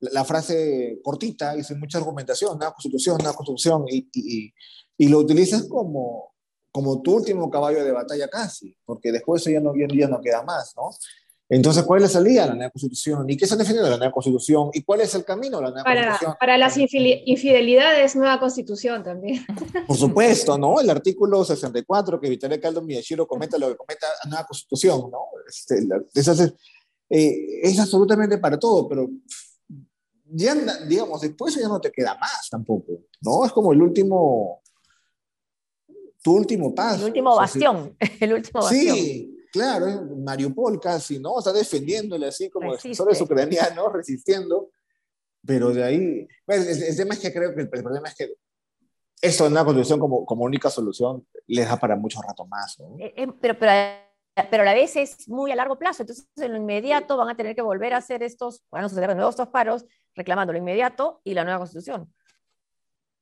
la, 0.00 0.24
frase 0.24 1.00
cortita 1.02 1.56
y 1.56 1.62
sin 1.62 1.78
mucha 1.78 1.98
argumentación, 1.98 2.56
una 2.56 2.72
constitución, 2.72 3.18
una 3.20 3.32
constitución, 3.32 3.84
y, 3.88 4.08
y, 4.12 4.52
y, 4.98 5.08
lo 5.08 5.18
utilizas 5.18 5.64
como, 5.68 6.31
como 6.72 7.02
tu 7.02 7.16
último 7.16 7.50
caballo 7.50 7.84
de 7.84 7.92
batalla 7.92 8.26
casi, 8.28 8.74
porque 8.84 9.12
después 9.12 9.42
eso 9.42 9.50
ya 9.50 9.60
no, 9.60 9.72
ya 9.76 10.08
no 10.08 10.20
queda 10.20 10.42
más, 10.42 10.74
¿no? 10.76 10.90
Entonces, 11.48 11.82
¿cuál 11.82 11.98
es 11.98 12.04
la 12.04 12.20
salida 12.20 12.42
de 12.42 12.48
la 12.48 12.54
nueva 12.54 12.70
constitución? 12.70 13.28
¿Y 13.28 13.36
qué 13.36 13.46
se 13.46 13.52
ha 13.52 13.58
definido 13.58 13.84
de 13.84 13.90
la 13.90 13.98
nueva 13.98 14.10
constitución? 14.10 14.70
¿Y 14.72 14.82
cuál 14.84 15.02
es 15.02 15.14
el 15.14 15.22
camino 15.22 15.58
de 15.58 15.64
la 15.64 15.70
nueva 15.70 15.84
para, 15.84 16.02
constitución? 16.02 16.36
Para 16.40 16.56
las 16.56 16.78
infidelidades, 16.78 18.16
nueva 18.16 18.40
constitución 18.40 19.02
también. 19.02 19.44
Por 19.86 19.96
supuesto, 19.98 20.56
¿no? 20.56 20.80
El 20.80 20.88
artículo 20.88 21.44
64, 21.44 22.18
que 22.18 22.30
Vitalia 22.30 22.58
Caldo 22.58 22.80
Miyashiro 22.80 23.26
comenta 23.26 23.58
lo 23.58 23.68
que 23.68 23.76
comenta 23.76 24.06
la 24.24 24.30
nueva 24.30 24.46
constitución, 24.46 25.10
¿no? 25.10 25.26
Este, 25.46 25.86
es, 26.14 26.54
eh, 27.10 27.60
es 27.62 27.78
absolutamente 27.78 28.38
para 28.38 28.58
todo, 28.58 28.88
pero 28.88 29.10
ya, 30.24 30.54
digamos, 30.88 31.20
después 31.20 31.54
ya 31.54 31.68
no 31.68 31.78
te 31.78 31.92
queda 31.92 32.16
más 32.18 32.48
tampoco, 32.50 33.02
¿no? 33.20 33.44
Es 33.44 33.52
como 33.52 33.74
el 33.74 33.82
último, 33.82 34.61
tu 36.22 36.36
último 36.36 36.74
paso. 36.74 37.00
El 37.00 37.06
último 37.06 37.36
bastión, 37.36 37.96
el 38.20 38.32
último 38.32 38.62
bastión. 38.62 38.96
Sí, 38.96 39.32
Claro, 39.52 39.86
es 39.86 40.00
Mariupol 40.00 40.80
casi, 40.80 41.18
¿no? 41.18 41.38
Está 41.38 41.52
defendiéndole 41.52 42.26
así 42.26 42.48
como 42.48 42.72
defensores 42.72 43.20
ucranianos, 43.20 43.92
resistiendo. 43.92 44.70
Pero 45.46 45.74
de 45.74 45.84
ahí, 45.84 46.28
bueno, 46.46 46.64
el, 46.64 46.96
tema 46.96 47.12
es 47.12 47.20
que 47.20 47.32
creo 47.32 47.54
que 47.54 47.60
el, 47.60 47.68
problema 47.68 48.08
es 48.08 48.14
que 48.14 48.32
esto 49.20 49.44
en 49.44 49.52
una 49.52 49.64
constitución 49.64 50.00
como, 50.00 50.24
como 50.24 50.44
única 50.44 50.70
solución 50.70 51.26
les 51.48 51.68
da 51.68 51.76
para 51.76 51.96
mucho 51.96 52.22
rato 52.22 52.46
más. 52.46 52.78
¿no? 52.80 52.96
Eh, 52.98 53.12
eh, 53.14 53.26
pero, 53.40 53.58
pero, 53.58 53.72
pero, 54.50 54.62
a 54.62 54.66
la 54.66 54.72
vez 54.72 54.96
es 54.96 55.28
muy 55.28 55.52
a 55.52 55.56
largo 55.56 55.78
plazo, 55.78 56.02
entonces 56.02 56.26
en 56.36 56.52
lo 56.52 56.56
inmediato 56.56 57.18
van 57.18 57.28
a 57.28 57.36
tener 57.36 57.54
que 57.54 57.60
volver 57.60 57.92
a 57.92 57.98
hacer 57.98 58.22
estos, 58.22 58.62
van 58.70 58.84
a 58.84 58.88
suceder 58.88 59.10
de 59.10 59.16
nuevo 59.16 59.30
estos 59.30 59.48
paros 59.48 59.84
reclamando 60.14 60.52
lo 60.52 60.58
inmediato 60.58 61.20
y 61.24 61.34
la 61.34 61.44
nueva 61.44 61.58
constitución. 61.58 62.10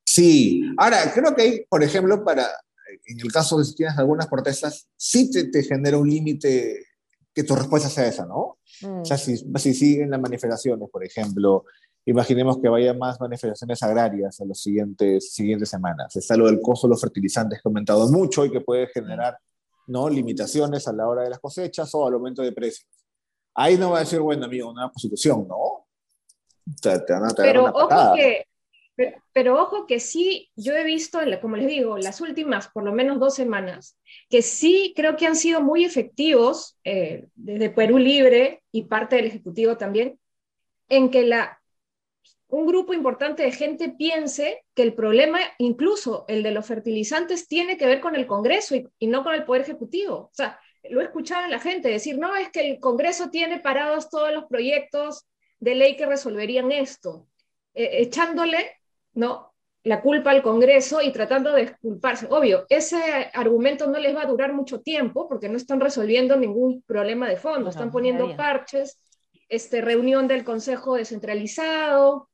Sí, 0.05 0.63
ahora 0.77 1.11
creo 1.13 1.35
que 1.35 1.43
hay, 1.43 1.65
por 1.69 1.83
ejemplo, 1.83 2.23
para 2.23 2.47
en 3.07 3.21
el 3.21 3.33
caso 3.33 3.59
de 3.59 3.65
si 3.65 3.75
tienes 3.75 3.99
algunas 3.99 4.27
protestas, 4.27 4.89
sí 4.97 5.31
te, 5.31 5.45
te 5.45 5.63
genera 5.63 5.99
un 5.99 6.09
límite 6.09 6.85
que 7.35 7.45
tu 7.45 7.55
respuesta 7.55 7.89
sea 7.89 8.07
esa, 8.07 8.27
¿no? 8.27 8.59
O 8.83 9.05
sea, 9.05 9.19
si, 9.19 9.37
si, 9.37 9.75
siguen 9.75 10.11
las 10.11 10.21
manifestaciones, 10.21 10.89
por 10.91 11.05
ejemplo, 11.05 11.65
imaginemos 12.05 12.59
que 12.61 12.69
vaya 12.69 12.95
más 12.95 13.21
manifestaciones 13.21 13.83
agrarias 13.83 14.41
en 14.41 14.49
las 14.49 14.61
siguientes, 14.61 15.33
siguientes 15.33 15.69
semanas. 15.69 16.15
Está 16.17 16.37
lo 16.37 16.47
del 16.47 16.61
costo 16.61 16.87
de 16.87 16.93
los 16.93 17.01
fertilizantes 17.01 17.61
aumentado 17.65 18.09
mucho 18.11 18.45
y 18.45 18.51
que 18.51 18.61
puede 18.61 18.87
generar 18.89 19.39
¿no? 19.87 20.09
limitaciones 20.09 20.89
a 20.89 20.93
la 20.93 21.09
hora 21.09 21.23
de 21.23 21.31
las 21.31 21.41
cosechas 21.41 21.95
o 21.95 22.07
al 22.07 22.15
aumento 22.15 22.43
de 22.43 22.53
precios. 22.53 22.89
Ahí 23.55 23.77
no 23.77 23.91
va 23.91 23.99
a 23.99 24.01
decir, 24.01 24.21
bueno, 24.21 24.47
amigo, 24.47 24.71
una 24.71 24.89
constitución, 24.89 25.47
¿no? 25.47 25.87
Te, 26.81 27.01
te 27.01 27.13
van 27.13 27.25
a 27.25 27.35
Pero 27.37 27.65
ojo 27.65 28.15
que 28.15 28.45
pero, 29.33 29.61
ojo 29.61 29.87
que 29.87 30.01
sí, 30.01 30.51
yo 30.57 30.75
he 30.75 30.85
visto, 30.85 31.21
como 31.41 31.57
les 31.57 31.69
digo, 31.69 31.99
las 31.99 32.21
últimas 32.21 32.69
por 32.69 32.85
lo 32.85 32.93
menos 32.93 33.19
dos 33.19 33.35
semanas, 33.35 33.99
que 34.29 34.43
sí 34.43 34.93
creo 34.97 35.17
que 35.17 35.27
han 35.27 35.37
sido 35.37 35.61
muy 35.61 35.85
efectivos 35.85 36.79
eh, 36.85 37.27
desde 37.35 37.71
Perú 37.71 37.99
Libre 37.99 38.63
y 38.73 38.85
parte 38.85 39.17
del 39.17 39.27
Ejecutivo 39.27 39.77
también, 39.77 40.19
en 40.89 41.11
que 41.11 41.23
la, 41.23 41.61
un 42.51 42.67
grupo 42.67 42.93
importante 42.93 43.45
de 43.45 43.53
gente 43.53 43.91
piense 43.91 44.65
que 44.75 44.83
el 44.83 44.95
problema, 44.95 45.39
incluso 45.59 46.25
el 46.29 46.43
de 46.43 46.51
los 46.51 46.67
fertilizantes, 46.67 47.47
tiene 47.47 47.77
que 47.77 47.87
ver 47.87 48.01
con 48.01 48.17
el 48.17 48.27
Congreso 48.27 48.75
y, 48.99 49.07
no 49.07 49.23
con 49.23 49.35
el 49.35 49.45
Poder 49.45 49.63
Ejecutivo. 49.63 50.15
O 50.17 50.31
sea, 50.33 50.61
lo 50.91 51.01
he 51.01 51.05
escuchado 51.05 51.45
en 51.45 51.53
la 51.53 51.61
gente 51.61 51.89
decir, 51.89 52.19
no, 52.19 52.35
es 52.37 52.51
que 52.51 52.69
el 52.69 52.81
Congreso 52.81 53.31
tiene 53.31 53.61
parados 53.61 54.11
todos 54.11 54.33
los 54.33 54.45
proyectos 54.47 55.27
de 55.61 55.75
ley 55.75 55.97
que 55.97 56.07
resolverían 56.07 56.73
esto, 56.73 57.29
eh, 57.75 58.03
echándole 58.03 58.80
¿no? 59.15 59.51
la 59.83 60.03
culpa 60.03 60.31
al 60.31 60.43
Congreso 60.43 61.01
y 61.01 61.11
tratando 61.13 61.53
de 61.53 61.63
disculparse. 61.63 62.27
Obvio, 62.29 62.67
ese 62.69 63.31
argumento 63.33 63.87
no 63.87 63.99
les 63.99 64.15
va 64.15 64.23
a 64.23 64.27
durar 64.27 64.53
mucho 64.53 64.81
tiempo 64.81 65.27
porque 65.29 65.49
no 65.49 65.57
están 65.57 65.81
resolviendo 65.81 66.37
ningún 66.37 66.83
problema 66.83 67.29
de 67.29 67.37
fondo, 67.37 67.71
están 67.71 67.91
poniendo 67.91 68.37
parches, 68.37 68.99
este, 69.49 69.81
reunión 69.81 70.29
del 70.29 70.45
Consejo 70.45 70.97
descentralizado, 70.97 72.29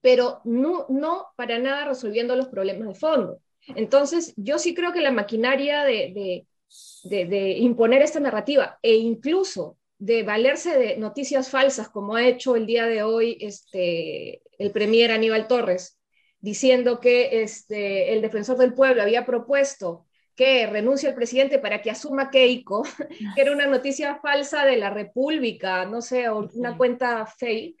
pero 0.00 0.40
no, 0.44 0.86
no 0.88 1.26
para 1.36 1.58
nada 1.58 1.86
resolviendo 1.86 2.36
los 2.36 2.48
problemas 2.48 2.88
de 2.88 2.94
fondo. 2.94 3.40
Entonces, 3.74 4.32
yo 4.36 4.58
sí 4.58 4.72
creo 4.74 4.92
que 4.92 5.00
la 5.00 5.10
maquinaria 5.10 5.82
de, 5.82 6.46
de, 7.04 7.26
de 7.26 7.50
imponer 7.58 8.02
esta 8.02 8.20
narrativa 8.20 8.78
e 8.82 8.94
incluso 8.94 9.76
de 9.98 10.22
valerse 10.22 10.78
de 10.78 10.96
noticias 10.96 11.50
falsas, 11.50 11.88
como 11.88 12.14
ha 12.14 12.26
hecho 12.26 12.54
el 12.54 12.66
día 12.66 12.86
de 12.86 13.02
hoy 13.02 13.36
este, 13.40 14.42
el 14.58 14.70
premier 14.70 15.10
Aníbal 15.10 15.48
Torres, 15.48 15.97
diciendo 16.40 17.00
que 17.00 17.42
este, 17.42 18.12
el 18.12 18.22
defensor 18.22 18.56
del 18.58 18.74
pueblo 18.74 19.02
había 19.02 19.26
propuesto 19.26 20.06
que 20.38 20.68
renuncie 20.68 21.08
el 21.08 21.16
presidente 21.16 21.58
para 21.58 21.82
que 21.82 21.90
asuma 21.90 22.30
Keiko, 22.30 22.84
que 23.34 23.40
era 23.40 23.50
una 23.52 23.66
noticia 23.66 24.20
falsa 24.22 24.64
de 24.64 24.76
la 24.76 24.88
República, 24.88 25.84
no 25.84 26.00
sé, 26.00 26.30
una 26.30 26.76
cuenta 26.76 27.26
fake, 27.26 27.76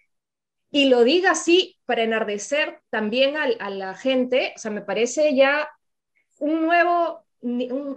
y 0.70 0.88
lo 0.88 1.04
diga 1.04 1.30
así 1.30 1.78
para 1.86 2.02
enardecer 2.02 2.80
también 2.90 3.36
a, 3.36 3.70
la 3.70 3.94
gente, 3.94 4.52
o 4.56 4.58
sea, 4.58 4.70
me 4.70 4.82
parece 4.82 5.34
ya 5.34 5.70
un 6.40 6.62
nuevo, 6.62 7.24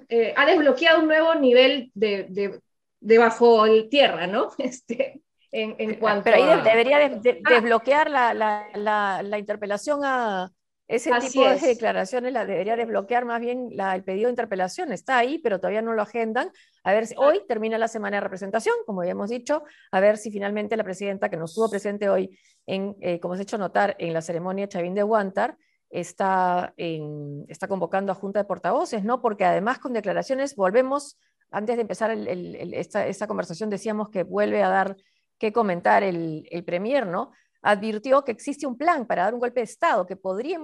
eh, 0.09 0.33
ha 0.37 0.45
desbloqueado 0.45 0.99
un 1.01 1.07
nuevo 1.07 1.35
nivel 1.35 1.91
de, 1.95 2.61
de, 2.99 3.17
bajo 3.17 3.65
el 3.65 3.89
tierra, 3.89 4.27
¿no? 4.27 4.51
Este, 4.59 5.21
en, 5.51 5.95
cuanto 5.95 6.23
Pero 6.23 6.37
ahí 6.37 6.61
debería 6.63 6.97
ah. 7.05 7.19
desbloquear 7.49 8.09
la, 8.09 8.33
la, 8.33 9.21
la, 9.23 9.37
interpelación 9.37 10.01
a 10.03 10.51
ese 10.87 11.11
tipo 11.21 11.47
de 11.47 11.57
declaraciones, 11.57 12.33
la 12.33 12.45
debería 12.45 12.75
desbloquear 12.75 13.23
más 13.25 13.39
bien 13.39 13.69
el 13.77 14.03
pedido 14.03 14.27
de 14.27 14.31
interpelación. 14.31 14.91
Está 14.91 15.17
ahí, 15.17 15.39
pero 15.39 15.59
todavía 15.59 15.81
no 15.81 15.93
lo 15.93 16.01
agendan. 16.01 16.51
A 16.83 16.91
ver 16.91 17.07
si 17.07 17.15
hoy 17.17 17.41
termina 17.47 17.77
la 17.77 17.87
semana 17.87 18.17
de 18.17 18.21
representación, 18.21 18.75
como 18.85 19.03
ya 19.03 19.11
hemos 19.11 19.29
dicho, 19.29 19.63
a 19.91 19.99
ver 19.99 20.17
si 20.17 20.31
finalmente 20.31 20.75
la 20.75 20.83
presidenta, 20.83 21.29
que 21.29 21.37
no 21.37 21.45
estuvo 21.45 21.69
presente 21.69 22.09
hoy, 22.09 22.37
en, 22.65 22.95
eh, 22.99 23.19
como 23.19 23.35
se 23.35 23.41
ha 23.41 23.43
hecho 23.43 23.57
notar 23.57 23.95
en 23.99 24.13
la 24.13 24.21
ceremonia 24.21 24.67
Chavín 24.67 24.93
de 24.93 25.03
Guantar, 25.03 25.57
está, 25.89 26.73
en, 26.77 27.45
está 27.47 27.67
convocando 27.67 28.11
a 28.11 28.15
Junta 28.15 28.39
de 28.39 28.45
Portavoces, 28.45 29.03
¿no? 29.03 29.21
Porque 29.21 29.45
además 29.45 29.79
con 29.79 29.93
declaraciones 29.93 30.55
volvemos, 30.55 31.19
antes 31.51 31.75
de 31.75 31.81
empezar 31.81 32.11
esta, 32.11 33.07
esta 33.07 33.27
conversación 33.27 33.69
decíamos 33.69 34.09
que 34.09 34.23
vuelve 34.23 34.63
a 34.63 34.69
dar 34.69 34.97
que 35.41 35.51
comentar 35.51 36.03
el, 36.03 36.47
el 36.51 36.63
Premier, 36.63 37.07
¿no? 37.07 37.31
Advirtió 37.63 38.23
que 38.23 38.31
existe 38.31 38.67
un 38.67 38.77
plan 38.77 39.07
para 39.07 39.23
dar 39.23 39.33
un 39.33 39.39
golpe 39.39 39.61
de 39.61 39.63
Estado 39.63 40.05
que 40.05 40.15
podría 40.15 40.59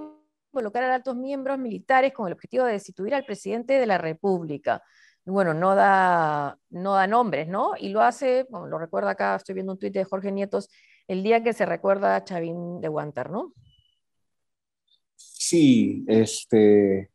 involucrar 0.52 0.88
a 0.88 0.94
altos 0.94 1.16
miembros 1.16 1.58
militares 1.58 2.12
con 2.12 2.28
el 2.28 2.34
objetivo 2.34 2.64
de 2.64 2.74
destituir 2.74 3.12
al 3.12 3.24
presidente 3.24 3.72
de 3.74 3.86
la 3.86 3.98
República. 3.98 4.80
bueno, 5.24 5.52
no 5.52 5.74
da, 5.74 6.56
no 6.70 6.94
da 6.94 7.08
nombres, 7.08 7.48
¿no? 7.48 7.72
Y 7.76 7.88
lo 7.88 8.02
hace, 8.02 8.46
lo 8.50 8.78
recuerda 8.78 9.10
acá, 9.10 9.34
estoy 9.34 9.56
viendo 9.56 9.72
un 9.72 9.78
tuit 9.80 9.92
de 9.92 10.04
Jorge 10.04 10.30
Nietos, 10.30 10.70
el 11.08 11.24
día 11.24 11.42
que 11.42 11.52
se 11.52 11.66
recuerda 11.66 12.14
a 12.14 12.22
Chavín 12.22 12.80
de 12.80 12.88
Guantar, 12.88 13.30
¿no? 13.30 13.52
Sí, 15.16 16.04
este, 16.06 17.10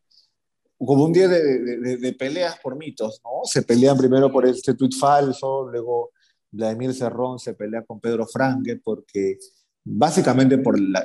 como 0.77 1.05
un 1.05 1.13
día 1.13 1.29
de, 1.29 2.15
peleas 2.20 2.60
por 2.60 2.75
mitos, 2.75 3.22
¿no? 3.24 3.46
Se 3.46 3.62
pelean 3.62 3.98
primero 3.98 4.29
por 4.29 4.46
este 4.46 4.74
tuit 4.74 4.93
falso, 4.96 5.70
luego 5.72 6.12
Vladimir 6.53 6.93
Cerrón 6.93 7.39
se 7.39 7.55
pelea 7.55 7.83
con 7.83 8.00
Pedro 8.00 8.27
Franque 8.27 8.79
porque 8.83 9.38
básicamente 9.83 10.60
por 10.60 10.79
la, 10.79 11.03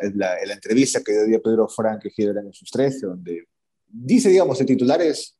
entrevista 0.53 1.03
que 1.03 1.25
dio 1.25 1.43
Pedro 1.43 1.67
Franque 1.69 2.11
en 2.17 2.53
sus 2.53 2.71
13, 2.71 3.07
donde 3.07 3.49
dice, 3.87 4.29
digamos, 4.29 4.61
el 4.61 4.67
titular 4.67 5.01
es, 5.01 5.37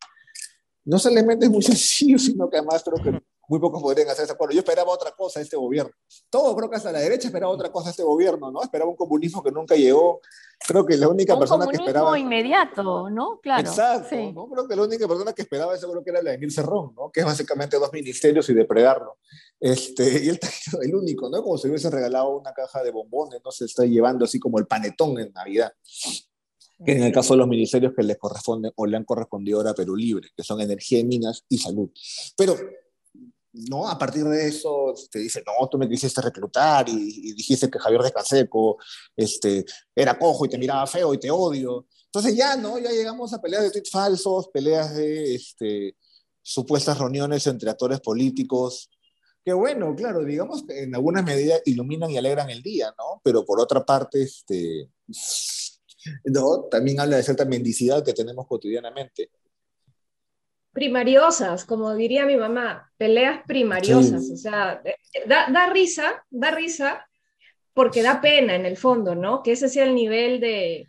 no 0.85 0.99
solamente 0.99 1.47
es 1.47 1.53
muy 1.53 1.63
sencillo, 1.75 2.19
sino 2.19 2.49
que 2.49 2.57
además 2.57 2.83
creo 2.83 3.03
que 3.03 3.23
muy 3.49 3.59
pocos 3.59 3.83
podrían 3.83 4.09
hacer 4.09 4.25
ese 4.25 4.35
acuerdo. 4.35 4.53
Yo 4.53 4.61
esperaba 4.61 4.93
otra 4.93 5.11
cosa 5.13 5.41
de 5.41 5.45
este 5.45 5.57
gobierno. 5.57 5.91
Todo, 6.29 6.55
creo 6.55 6.69
que 6.69 6.77
hasta 6.77 6.93
la 6.93 7.01
derecha 7.01 7.29
esperaba 7.29 7.51
otra 7.51 7.73
cosa 7.73 7.87
de 7.87 7.91
este 7.93 8.03
gobierno, 8.03 8.51
¿no? 8.51 8.63
Esperaba 8.63 8.91
un 8.91 8.97
comunismo 8.97 9.43
que 9.43 9.51
nunca 9.51 9.75
llegó. 9.75 10.21
Creo 10.67 10.85
que 10.85 10.97
la 10.99 11.09
única 11.09 11.39
persona 11.39 11.67
que 11.67 11.77
esperaba... 11.77 12.13
Un 12.13 12.19
inmediato, 12.19 13.09
¿no? 13.09 13.41
Claro. 13.41 13.67
Exacto, 13.67 14.17
¿no? 14.33 14.49
Creo 14.51 14.69
que 14.69 14.77
la 14.77 14.83
única 14.83 15.09
persona 15.09 15.33
que 15.33 15.43
esperaba 15.43 15.75
eso 15.75 15.91
creo 15.91 16.05
que 16.05 16.11
era 16.11 16.21
Vladimir 16.21 16.53
Cerrón, 16.53 16.93
¿no? 16.95 17.11
Que 17.11 17.21
es 17.21 17.27
básicamente 17.27 17.79
dos 17.79 17.93
ministerios 17.93 18.49
y 18.51 18.55
depredarlo. 18.55 19.17
Este, 19.59 20.25
y 20.25 20.29
él 20.29 20.39
el 20.83 20.95
único, 20.95 21.31
¿no? 21.31 21.43
Como 21.43 21.57
si 21.57 21.69
hubiese 21.69 21.89
regalado 21.89 22.37
una 22.37 22.53
caja 22.53 22.83
de 22.83 22.91
bombones, 22.91 23.41
¿no? 23.43 23.51
Se 23.51 23.65
está 23.65 23.85
llevando 23.87 24.27
así 24.27 24.39
como 24.39 24.59
el 24.59 24.67
panetón 24.67 25.19
en 25.19 25.33
Navidad 25.33 25.73
que 26.85 26.93
en 26.93 27.03
el 27.03 27.13
caso 27.13 27.35
de 27.35 27.39
los 27.39 27.49
ministerios 27.49 27.93
que 27.95 28.03
les 28.03 28.17
corresponden 28.19 28.73
o 28.77 28.87
le 28.87 28.97
han 28.97 29.05
correspondido 29.05 29.59
ahora 29.59 29.71
a 29.71 29.75
Perú 29.75 29.97
Libre, 29.97 30.29
que 30.37 30.45
son 30.45 30.61
energía 30.61 31.01
y 31.01 31.05
minas 31.05 31.45
y 31.49 31.59
salud. 31.59 31.91
Pero 32.37 32.57
¿no? 33.69 33.89
A 33.89 33.99
partir 33.99 34.25
de 34.25 34.49
eso 34.49 34.95
te 35.11 35.19
dice, 35.19 35.43
no, 35.47 35.69
tú 35.69 35.79
me 35.79 35.89
quisiste 35.89 36.21
reclutar 36.21 36.89
y, 36.89 37.33
dijiste 37.33 37.71
que 37.71 37.79
Javier 37.79 38.03
de 38.03 38.13
Canseco 38.13 38.79
este, 39.17 39.65
era 39.95 40.19
cojo 40.19 40.47
y 40.47 40.49
te 40.49 40.59
miraba 40.59 40.87
feo 40.87 41.15
y 41.15 41.19
te 41.19 41.31
odio. 41.31 41.87
Entonces 42.07 42.37
ya, 42.37 42.57
¿no? 42.57 42.79
Ya 42.79 42.91
llegamos 42.91 43.33
a 43.33 43.41
peleas 43.41 43.65
de 43.65 43.71
tweets 43.71 43.91
falsos, 43.91 44.49
peleas 44.49 44.95
de 44.95 45.35
este, 45.35 45.97
supuestas 46.43 46.99
reuniones 46.99 47.47
entre 47.47 47.71
actores 47.71 48.01
políticos, 48.01 48.91
que 49.45 49.53
bueno, 49.55 49.95
claro, 49.95 50.25
digamos 50.25 50.63
que 50.67 50.83
en 50.83 50.95
alguna 50.95 51.23
medida 51.23 51.57
iluminan 51.65 52.11
y 52.11 52.19
alegran 52.19 52.51
el 52.51 52.63
día, 52.63 52.93
¿no? 52.99 53.21
Pero 53.25 53.47
por 53.47 53.61
otra 53.61 53.83
parte, 53.85 54.23
este, 54.23 54.91
¿no? 56.25 56.65
También 56.71 57.01
habla 57.01 57.17
de 57.17 57.23
cierta 57.23 57.45
mendicidad 57.45 58.05
que 58.05 58.13
tenemos 58.13 58.47
cotidianamente 58.47 59.31
primariosas, 60.79 61.65
como 61.65 61.93
diría 61.97 62.25
mi 62.25 62.37
mamá, 62.37 62.89
peleas 62.97 63.41
primariosas, 63.49 64.31
o 64.31 64.37
sea, 64.37 64.81
eh, 64.85 64.95
da, 65.27 65.73
risa, 65.73 66.25
da 66.31 66.53
risa, 66.53 67.05
porque 67.75 68.01
da 68.01 68.21
pena 68.21 68.55
en 68.55 68.65
el 68.65 68.77
fondo, 68.77 69.17
¿no? 69.17 69.43
Que 69.43 69.53
ese 69.53 69.69
sea 69.69 69.83
el 69.83 69.97
nivel 69.97 70.39
de, 70.39 70.87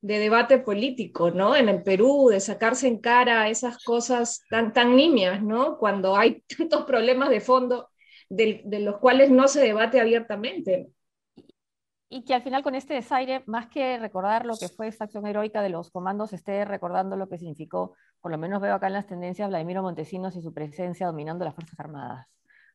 debate 0.00 0.58
político, 0.58 1.30
¿no? 1.30 1.54
En 1.54 1.68
el 1.68 1.84
Perú, 1.84 2.28
de 2.28 2.40
sacarse 2.40 2.88
en 2.88 2.98
cara 2.98 3.48
esas 3.48 3.78
cosas 3.84 4.42
tan, 4.50 4.72
tan 4.72 4.96
nimias, 4.96 5.40
¿no? 5.40 5.78
Cuando 5.78 6.16
hay 6.16 6.42
tantos 6.58 6.84
problemas 6.84 7.30
de 7.30 7.40
fondo 7.40 7.90
de, 8.28 8.62
de 8.64 8.80
los 8.80 8.98
cuales 8.98 9.30
no 9.30 9.46
se 9.46 9.60
debate 9.60 10.00
abiertamente. 10.00 10.88
Y 12.08 12.24
que 12.24 12.34
al 12.34 12.42
final 12.42 12.62
con 12.62 12.74
este 12.74 12.94
desaire, 12.94 13.42
más 13.46 13.68
que 13.68 13.98
recordar 13.98 14.46
lo 14.46 14.56
que 14.56 14.68
fue 14.68 14.88
esta 14.88 15.04
acción 15.04 15.26
heroica 15.26 15.62
de 15.62 15.70
los 15.70 15.90
comandos, 15.90 16.32
esté 16.32 16.64
recordando 16.64 17.16
lo 17.16 17.28
que 17.28 17.38
significó 17.38 17.94
por 18.24 18.30
lo 18.30 18.38
menos 18.38 18.62
veo 18.62 18.74
acá 18.74 18.86
en 18.86 18.94
las 18.94 19.06
tendencias 19.06 19.50
Vladimiro 19.50 19.82
Montesinos 19.82 20.34
y 20.34 20.40
su 20.40 20.54
presencia 20.54 21.06
dominando 21.06 21.44
las 21.44 21.54
Fuerzas 21.54 21.78
Armadas. 21.78 22.26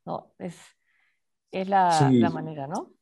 ¿no? 0.06 0.32
Es, 0.38 0.56
es 1.50 1.68
la, 1.68 2.12
la 2.12 2.30
manera, 2.30 2.68
¿no? 2.68 2.94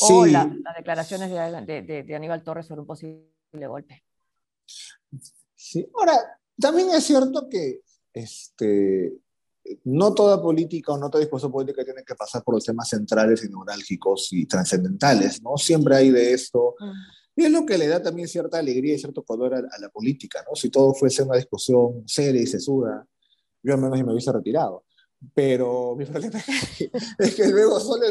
O 0.00 0.26
las 0.26 0.48
declaraciones 0.76 1.30
de, 1.66 2.04
de, 2.04 2.14
Aníbal 2.14 2.44
Torres 2.44 2.66
sobre 2.66 2.82
un 2.82 2.86
posible 2.86 3.26
golpe. 3.52 4.04
Sí, 5.54 5.90
ahora, 5.98 6.12
también 6.60 6.90
es 6.90 7.04
cierto 7.04 7.48
que 7.48 7.80
este, 8.12 9.14
no 9.84 10.14
toda 10.14 10.40
política 10.40 10.92
o 10.92 10.98
no 10.98 11.10
toda 11.10 11.20
disposición 11.20 11.52
política 11.52 11.84
tiene 11.84 12.04
que 12.04 12.14
pasar 12.14 12.42
por 12.42 12.54
los 12.54 12.64
temas 12.64 12.88
centrales 12.88 13.44
y 13.44 13.48
neurálgicos 13.48 14.28
y 14.32 14.46
trascendentales, 14.46 15.42
¿no? 15.42 15.56
Siempre 15.56 15.96
hay 15.96 16.10
de 16.10 16.32
esto. 16.32 16.74
Mm. 16.78 17.40
Y 17.40 17.44
es 17.44 17.52
lo 17.52 17.64
que 17.64 17.78
le 17.78 17.86
da 17.86 18.02
también 18.02 18.26
cierta 18.28 18.58
alegría 18.58 18.94
y 18.94 18.98
cierto 18.98 19.22
color 19.22 19.54
a, 19.54 19.78
la 19.78 19.88
política, 19.90 20.44
¿no? 20.48 20.56
Si 20.56 20.70
todo 20.70 20.92
fuese 20.92 21.22
una 21.22 21.36
discusión 21.36 22.02
seria 22.06 22.42
y 22.42 22.46
sesuda, 22.46 23.06
yo 23.62 23.74
al 23.74 23.80
menos 23.80 23.98
me 24.04 24.12
hubiese 24.12 24.32
retirado. 24.32 24.84
Pero 25.34 25.94
mi 25.96 26.04
problema 26.06 26.38
es 27.18 27.34
que, 27.34 27.48
luego 27.48 27.80
solo. 27.80 28.06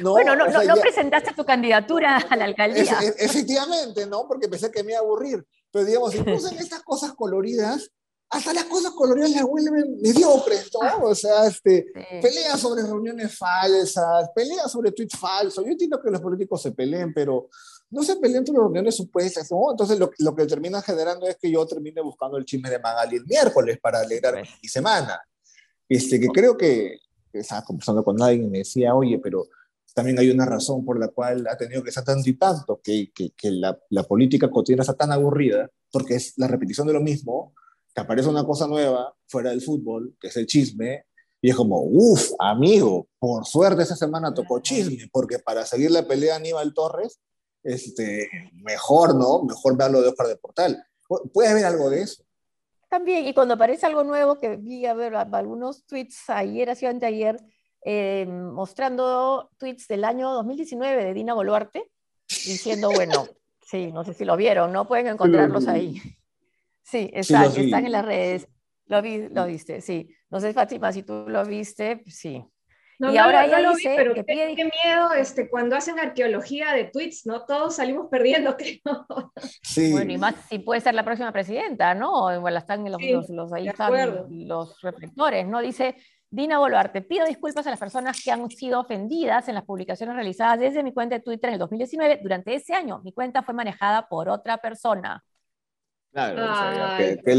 No, 0.00 0.10
bueno, 0.12 0.34
no, 0.36 0.46
no, 0.46 0.76
presentaste 0.76 1.34
tu 1.34 1.44
candidatura 1.44 2.18
a 2.18 2.36
la 2.36 2.44
alcaldía. 2.44 2.98
efectivamente, 3.18 4.06
¿no? 4.06 4.26
Porque 4.26 4.48
pensé 4.48 4.70
que 4.70 4.82
me 4.82 4.92
iba 4.92 5.00
a 5.00 5.02
aburrir. 5.02 5.44
Pero 5.70 5.84
digamos, 5.84 6.14
incluso 6.14 6.48
en 6.52 6.58
estas 6.58 6.82
cosas 6.82 7.12
coloridas, 7.12 7.90
hasta 8.30 8.52
las 8.52 8.64
cosas 8.64 8.92
coloridas 8.92 9.30
las 9.30 9.44
vuelven 9.44 9.98
mediocres, 10.02 10.70
¿no? 10.74 11.06
O 11.06 11.14
sea, 11.14 11.46
este, 11.46 11.86
peleas 12.20 12.60
sobre 12.60 12.82
reuniones 12.82 13.36
falsas, 13.36 14.28
peleas 14.34 14.70
sobre 14.70 14.92
tweets 14.92 15.16
falsos. 15.16 15.64
Yo 15.64 15.70
entiendo 15.70 16.00
que 16.02 16.10
los 16.10 16.20
políticos 16.20 16.60
se 16.60 16.72
peleen, 16.72 17.14
pero 17.14 17.48
no 17.90 18.02
se 18.02 18.16
peleen 18.16 18.44
por 18.44 18.56
reuniones 18.56 18.96
supuestas, 18.96 19.50
¿no? 19.50 19.70
Entonces 19.70 19.98
lo, 19.98 20.10
lo, 20.18 20.36
que 20.36 20.46
termina 20.46 20.82
generando 20.82 21.26
es 21.26 21.36
que 21.36 21.50
yo 21.50 21.66
termine 21.66 22.02
buscando 22.02 22.36
el 22.36 22.44
chisme 22.44 22.68
de 22.68 22.78
Magali 22.78 23.16
el 23.16 23.24
miércoles 23.24 23.78
para 23.80 24.00
alegrar 24.00 24.34
pues. 24.34 24.48
mi 24.62 24.68
semana. 24.68 25.20
Este, 25.88 26.20
que 26.20 26.28
creo 26.28 26.56
que 26.56 26.98
estaba 27.32 27.64
conversando 27.64 28.04
con 28.04 28.20
alguien 28.20 28.48
y 28.48 28.50
me 28.50 28.58
decía, 28.58 28.94
oye, 28.94 29.18
pero 29.22 29.46
también 29.94 30.18
hay 30.18 30.30
una 30.30 30.44
razón 30.44 30.84
por 30.84 30.98
la 30.98 31.08
cual 31.08 31.46
ha 31.48 31.56
tenido 31.56 31.82
que 31.82 31.90
ser 31.90 32.04
tanto 32.04 32.28
y 32.28 32.34
tanto, 32.34 32.78
que, 32.84 33.10
que, 33.14 33.30
que 33.30 33.50
la, 33.50 33.78
la, 33.88 34.02
política 34.02 34.50
cotidiana 34.50 34.82
está 34.82 34.94
tan 34.94 35.12
aburrida, 35.12 35.70
porque 35.90 36.14
es 36.14 36.34
la 36.36 36.46
repetición 36.46 36.86
de 36.86 36.92
lo 36.92 37.00
mismo, 37.00 37.54
que 37.98 38.02
aparece 38.02 38.28
una 38.28 38.44
cosa 38.44 38.68
nueva 38.68 39.12
fuera 39.26 39.50
del 39.50 39.60
fútbol, 39.60 40.14
que 40.20 40.28
es 40.28 40.36
el 40.36 40.46
chisme, 40.46 41.06
y 41.40 41.50
es 41.50 41.56
como, 41.56 41.82
uff, 41.82 42.30
amigo, 42.38 43.08
por 43.18 43.44
suerte 43.44 43.82
esa 43.82 43.96
semana 43.96 44.32
tocó 44.32 44.60
chisme, 44.60 45.08
porque 45.10 45.40
para 45.40 45.66
seguir 45.66 45.90
la 45.90 46.06
pelea 46.06 46.36
Aníbal 46.36 46.72
Torres, 46.74 47.20
este, 47.64 48.28
mejor, 48.62 49.16
¿no? 49.16 49.42
Mejor 49.42 49.76
verlo 49.76 50.00
de 50.00 50.08
Oscar 50.10 50.28
de 50.28 50.36
Portal. 50.36 50.84
¿Puede 51.32 51.48
haber 51.48 51.64
algo 51.64 51.90
de 51.90 52.02
eso? 52.02 52.22
También, 52.88 53.26
y 53.26 53.34
cuando 53.34 53.54
aparece 53.54 53.86
algo 53.86 54.04
nuevo, 54.04 54.38
que 54.38 54.56
vi 54.56 54.86
a 54.86 54.94
ver 54.94 55.16
algunos 55.16 55.84
tweets 55.84 56.30
ayer, 56.30 56.70
hacia 56.70 56.90
anteayer, 56.90 57.40
eh, 57.84 58.26
mostrando 58.26 59.50
tweets 59.58 59.88
del 59.88 60.04
año 60.04 60.32
2019 60.34 61.04
de 61.04 61.14
Dina 61.14 61.34
Boluarte, 61.34 61.90
diciendo, 62.28 62.92
bueno, 62.92 63.26
sí, 63.60 63.90
no 63.90 64.04
sé 64.04 64.14
si 64.14 64.24
lo 64.24 64.36
vieron, 64.36 64.72
¿no? 64.72 64.86
Pueden 64.86 65.08
encontrarlos 65.08 65.66
ahí. 65.66 66.00
Sí, 66.88 67.10
están, 67.12 67.44
están 67.56 67.86
en 67.86 67.92
las 67.92 68.04
redes. 68.04 68.48
Lo, 68.86 69.02
vi, 69.02 69.28
lo 69.28 69.46
viste, 69.46 69.80
sí. 69.80 70.08
No 70.30 70.40
sé, 70.40 70.52
Fátima, 70.52 70.92
si 70.92 71.02
tú 71.02 71.26
lo 71.28 71.44
viste, 71.44 72.02
sí 72.06 72.42
y 72.98 73.16
ahora 73.16 73.46
ella 73.46 73.70
dice 73.70 73.94
pero 73.96 74.12
que 74.12 74.24
qué, 74.24 74.70
miedo 74.84 75.12
este, 75.12 75.48
cuando 75.48 75.76
hacen 75.76 75.98
arqueología 76.00 76.72
de 76.72 76.84
tweets, 76.84 77.26
¿no? 77.26 77.44
Todos 77.44 77.76
salimos 77.76 78.08
perdiendo, 78.10 78.56
creo. 78.56 79.06
Sí. 79.62 79.92
Bueno, 79.92 80.12
y 80.12 80.18
más 80.18 80.34
si 80.48 80.58
puede 80.58 80.80
ser 80.80 80.94
la 80.94 81.04
próxima 81.04 81.32
presidenta, 81.32 81.94
¿no? 81.94 82.34
Igual 82.34 82.56
están 82.56 82.90
los, 82.90 83.00
los, 83.28 83.52
ahí 83.52 83.68
están 83.68 84.26
los 84.48 84.80
reflectores, 84.82 85.46
¿no? 85.46 85.60
Dice 85.60 85.94
Dina 86.28 86.58
Boluarte, 86.58 87.02
pido 87.02 87.24
disculpas 87.24 87.66
a 87.66 87.70
las 87.70 87.78
personas 87.78 88.20
que 88.22 88.32
han 88.32 88.50
sido 88.50 88.80
ofendidas 88.80 89.48
en 89.48 89.54
las 89.54 89.64
publicaciones 89.64 90.16
realizadas 90.16 90.58
desde 90.58 90.82
mi 90.82 90.92
cuenta 90.92 91.16
de 91.16 91.22
Twitter 91.22 91.48
en 91.48 91.54
el 91.54 91.60
2019. 91.60 92.20
Durante 92.22 92.54
ese 92.54 92.74
año, 92.74 93.00
mi 93.04 93.12
cuenta 93.12 93.42
fue 93.42 93.54
manejada 93.54 94.08
por 94.08 94.28
otra 94.28 94.58
persona. 94.58 95.24
Claro, 96.12 96.46
Ay, 96.48 97.18
que, 97.24 97.34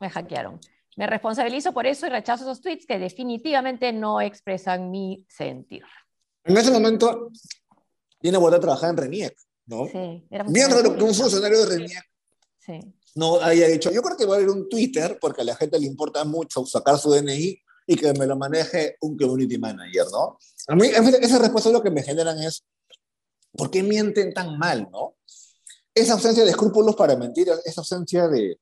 Me 0.00 0.10
hackearon. 0.10 0.60
Me 0.96 1.06
responsabilizo 1.06 1.72
por 1.72 1.86
eso 1.86 2.06
y 2.06 2.10
rechazo 2.10 2.44
esos 2.44 2.60
tweets 2.60 2.86
que 2.86 2.98
definitivamente 2.98 3.92
no 3.92 4.20
expresan 4.20 4.90
mi 4.90 5.24
sentir. 5.28 5.82
En 6.44 6.56
ese 6.56 6.70
momento, 6.70 7.30
viene 8.20 8.36
a 8.36 8.40
volver 8.40 8.58
a 8.58 8.60
trabajar 8.60 8.90
en 8.90 8.96
RENIEC, 8.96 9.36
¿no? 9.66 9.86
Sí, 9.86 10.24
era 10.30 10.44
Bien 10.44 10.70
raro 10.70 10.94
que 10.96 11.02
un 11.02 11.14
funcionario 11.14 11.60
de 11.60 11.66
RENIEC 11.66 12.04
sí. 12.58 12.80
no 13.16 13.40
haya 13.40 13.66
dicho, 13.66 13.90
yo 13.90 14.02
creo 14.02 14.16
que 14.16 14.26
va 14.26 14.34
a 14.34 14.36
haber 14.36 14.50
un 14.50 14.68
Twitter, 14.68 15.18
porque 15.20 15.42
a 15.42 15.44
la 15.44 15.56
gente 15.56 15.78
le 15.78 15.86
importa 15.86 16.24
mucho 16.24 16.64
sacar 16.66 16.98
su 16.98 17.10
DNI 17.10 17.60
y 17.86 17.96
que 17.96 18.12
me 18.12 18.26
lo 18.26 18.36
maneje 18.36 18.96
un 19.00 19.16
community 19.16 19.58
manager, 19.58 20.06
¿no? 20.12 20.38
A 20.68 20.74
mí 20.76 20.86
esa 20.86 21.38
respuesta 21.38 21.70
lo 21.70 21.82
que 21.82 21.90
me 21.90 22.02
generan 22.02 22.40
es, 22.42 22.64
¿por 23.52 23.70
qué 23.70 23.82
mienten 23.82 24.32
tan 24.32 24.58
mal, 24.58 24.88
no? 24.92 25.16
Esa 25.94 26.14
ausencia 26.14 26.44
de 26.44 26.50
escrúpulos 26.50 26.96
para 26.96 27.16
mentir, 27.16 27.48
esa 27.64 27.80
ausencia 27.80 28.28
de, 28.28 28.58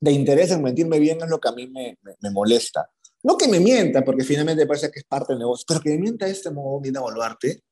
de 0.00 0.12
interés 0.12 0.50
en 0.50 0.62
mentirme 0.62 0.98
bien 0.98 1.18
es 1.22 1.28
lo 1.28 1.38
que 1.38 1.48
a 1.48 1.52
mí 1.52 1.66
me, 1.66 1.98
me, 2.20 2.30
molesta. 2.30 2.90
No 3.22 3.36
que 3.36 3.48
me 3.48 3.60
mienta, 3.60 4.04
porque 4.04 4.24
finalmente 4.24 4.66
parece 4.66 4.90
que 4.90 5.00
es 5.00 5.04
parte 5.06 5.32
del 5.32 5.40
negocio, 5.40 5.64
pero 5.66 5.80
que 5.80 5.90
me 5.90 5.98
mienta 5.98 6.26
de 6.26 6.32
este 6.32 6.50
modo, 6.50 6.80
Dina 6.82 7.00
Boluarte. 7.00 7.62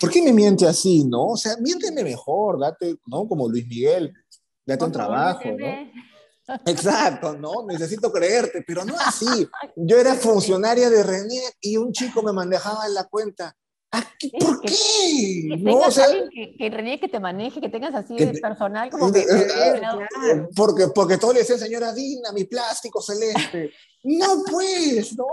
¿Por 0.00 0.10
qué 0.10 0.22
me 0.22 0.32
miente 0.32 0.66
así, 0.66 1.04
no? 1.04 1.28
O 1.28 1.36
sea, 1.36 1.56
miénteme 1.60 2.02
mejor, 2.02 2.58
date, 2.58 2.96
¿no? 3.06 3.28
Como 3.28 3.48
Luis 3.48 3.66
Miguel, 3.66 4.12
date 4.66 4.84
un 4.84 4.92
trabajo, 4.92 5.44
¿no? 5.56 5.66
Exacto, 6.66 7.36
¿no? 7.36 7.66
Necesito 7.66 8.10
creerte, 8.10 8.64
pero 8.66 8.84
no 8.84 8.96
así. 8.98 9.26
Yo 9.76 9.98
era 9.98 10.14
funcionaria 10.14 10.90
de 10.90 11.02
René 11.02 11.42
y 11.60 11.76
un 11.76 11.92
chico 11.92 12.22
me 12.22 12.32
manejaba 12.32 12.86
en 12.86 12.94
la 12.94 13.04
cuenta. 13.04 13.54
¿Por 13.90 14.60
qué? 14.60 14.74
Que, 15.48 15.56
no, 15.60 15.78
o 15.78 15.90
sea, 15.90 16.06
que, 16.30 16.54
que, 16.56 16.98
que 17.00 17.08
te 17.08 17.20
maneje, 17.20 17.60
que 17.60 17.70
tengas 17.70 17.94
así 17.94 18.16
de 18.16 18.38
personal 18.38 18.90
como 18.90 19.10
que... 19.10 19.24
porque, 20.54 20.88
porque 20.94 21.16
todo 21.16 21.32
le 21.32 21.44
señora 21.44 21.92
Dina, 21.94 22.32
mi 22.32 22.44
plástico 22.44 23.00
celeste. 23.00 23.72
No, 24.04 24.44
pues, 24.50 25.16
¿no? 25.16 25.26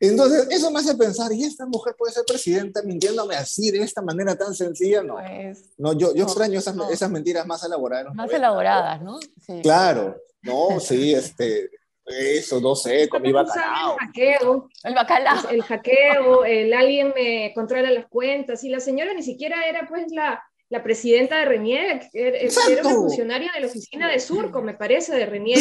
Entonces, 0.00 0.46
eso 0.50 0.70
me 0.70 0.80
hace 0.80 0.94
pensar, 0.96 1.32
¿y 1.32 1.44
esta 1.44 1.66
mujer 1.66 1.94
puede 1.98 2.12
ser 2.12 2.24
presidenta 2.26 2.82
mintiéndome 2.82 3.36
así, 3.36 3.70
de 3.70 3.82
esta 3.82 4.02
manera 4.02 4.36
tan 4.36 4.54
sencilla? 4.54 5.02
No, 5.02 5.14
pues, 5.14 5.72
no 5.78 5.94
yo, 5.94 6.14
yo 6.14 6.24
extraño 6.24 6.58
esas, 6.58 6.76
esas, 6.90 7.10
mentiras 7.10 7.46
más 7.46 7.64
elaboradas. 7.64 8.14
Más 8.14 8.30
elaboradas, 8.30 9.02
¿no? 9.02 9.18
Sí. 9.40 9.60
Claro, 9.62 10.16
no, 10.42 10.78
sí, 10.78 11.14
este, 11.14 11.70
eso, 12.06 12.60
no 12.60 12.74
sé, 12.74 13.08
con 13.08 13.22
mi 13.22 13.32
bacalao. 13.32 13.96
El 13.98 14.06
hackeo. 14.06 14.68
El 14.82 14.94
bacalao. 14.94 15.48
El 15.48 15.62
hackeo, 15.62 16.44
el 16.44 16.72
alguien 16.74 17.12
me 17.14 17.52
controla 17.54 17.90
las 17.90 18.06
cuentas. 18.06 18.62
Y 18.64 18.68
la 18.68 18.80
señora 18.80 19.14
ni 19.14 19.22
siquiera 19.22 19.66
era 19.66 19.88
pues 19.88 20.10
la, 20.10 20.42
la 20.68 20.82
presidenta 20.82 21.38
de 21.38 21.44
RENIEC, 21.46 22.10
era, 22.12 22.38
una 22.82 22.90
funcionaria 22.90 23.52
de 23.54 23.60
la 23.60 23.66
oficina 23.66 24.10
de 24.10 24.20
Surco, 24.20 24.60
me 24.60 24.74
parece, 24.74 25.14
de 25.14 25.26
RENIEC. 25.26 25.58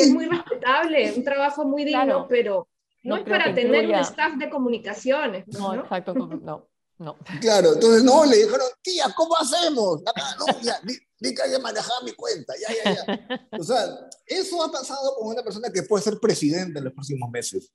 es 0.00 0.10
muy 0.10 0.26
respetable, 0.26 1.12
un 1.16 1.24
trabajo 1.24 1.64
muy 1.64 1.84
digno, 1.84 2.26
pero 2.28 2.68
no, 3.02 3.16
es 3.16 3.24
para 3.24 3.54
tener 3.54 3.86
un 3.86 3.94
staff 3.94 4.34
de 4.36 4.50
comunicaciones. 4.50 5.46
No, 5.48 5.74
no, 5.74 5.82
exacto, 5.82 6.14
no. 6.14 6.68
No. 6.98 7.16
Claro, 7.40 7.72
entonces 7.72 8.04
no, 8.04 8.26
le 8.26 8.36
dijeron, 8.36 8.66
tía, 8.82 9.06
¿cómo 9.16 9.34
hacemos? 9.34 10.02
no, 10.02 10.60
ya, 10.60 10.78
ni, 11.20 11.34
que 11.34 11.42
haya 11.42 11.58
manejado 11.58 12.02
mi 12.04 12.12
cuenta, 12.12 12.54
ya, 12.56 12.74
ya, 12.84 13.06
ya. 13.06 13.48
O 13.58 13.62
sea, 13.62 13.86
eso 14.26 14.62
ha 14.62 14.70
pasado 14.70 15.16
con 15.16 15.28
una 15.28 15.42
persona 15.42 15.70
que 15.70 15.82
puede 15.82 16.02
ser 16.02 16.18
presidente 16.18 16.78
en 16.78 16.84
los 16.84 16.92
próximos 16.92 17.30
meses. 17.30 17.72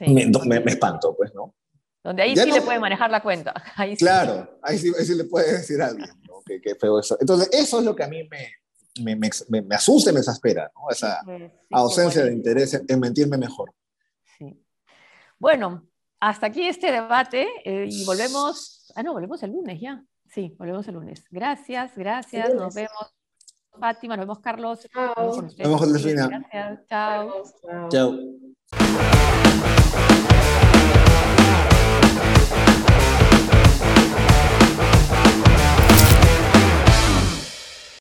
Me, 0.00 0.26
me, 0.26 0.70
espanto, 0.70 1.14
pues, 1.16 1.34
¿no? 1.34 1.54
Donde 2.02 2.22
ahí 2.22 2.36
sí 2.36 2.50
le 2.50 2.62
puede 2.62 2.78
manejar 2.78 3.10
la 3.10 3.22
cuenta. 3.22 3.52
Ahí 3.76 3.96
claro, 3.96 4.58
ahí 4.62 4.78
sí, 4.78 4.92
ahí 4.96 5.04
sí, 5.04 5.14
le 5.14 5.24
puede 5.24 5.52
decir 5.58 5.82
algo, 5.82 6.06
¿no? 6.28 6.42
Qué, 6.46 6.74
feo 6.76 7.00
eso. 7.00 7.18
Entonces, 7.20 7.50
eso 7.52 7.80
es 7.80 7.84
lo 7.84 7.94
que 7.94 8.04
a 8.04 8.08
mí 8.08 8.26
me, 8.28 9.16
me, 9.16 9.62
me, 9.62 9.74
asusta 9.74 10.10
y 10.10 10.14
me 10.14 10.20
exaspera, 10.20 10.70
¿no? 10.74 10.90
Esa 10.90 11.20
ausencia 11.70 12.24
de 12.24 12.32
interés 12.32 12.80
en 12.86 13.00
mentirme 13.00 13.36
mejor. 13.36 13.74
Sí. 14.38 14.64
Bueno, 15.38 15.88
hasta 16.20 16.46
aquí 16.46 16.66
este 16.66 16.90
debate 16.90 17.46
eh, 17.64 17.86
y 17.88 18.04
volvemos, 18.04 18.92
ah, 18.94 19.02
no, 19.02 19.12
volvemos 19.12 19.42
el 19.42 19.50
lunes 19.50 19.80
ya. 19.80 20.02
Sí, 20.28 20.54
volvemos 20.58 20.86
el 20.88 20.94
lunes. 20.94 21.24
Gracias, 21.30 21.96
gracias, 21.96 22.54
nos 22.54 22.74
vemos. 22.74 23.14
Fátima, 23.78 24.16
nos 24.16 24.24
vemos 24.24 24.40
Carlos. 24.40 24.88
Chao. 24.92 25.42
Nos 25.42 25.56
vemos 25.56 25.80
Gracias, 26.28 26.86
chao. 26.86 27.42
Chao. 27.88 28.18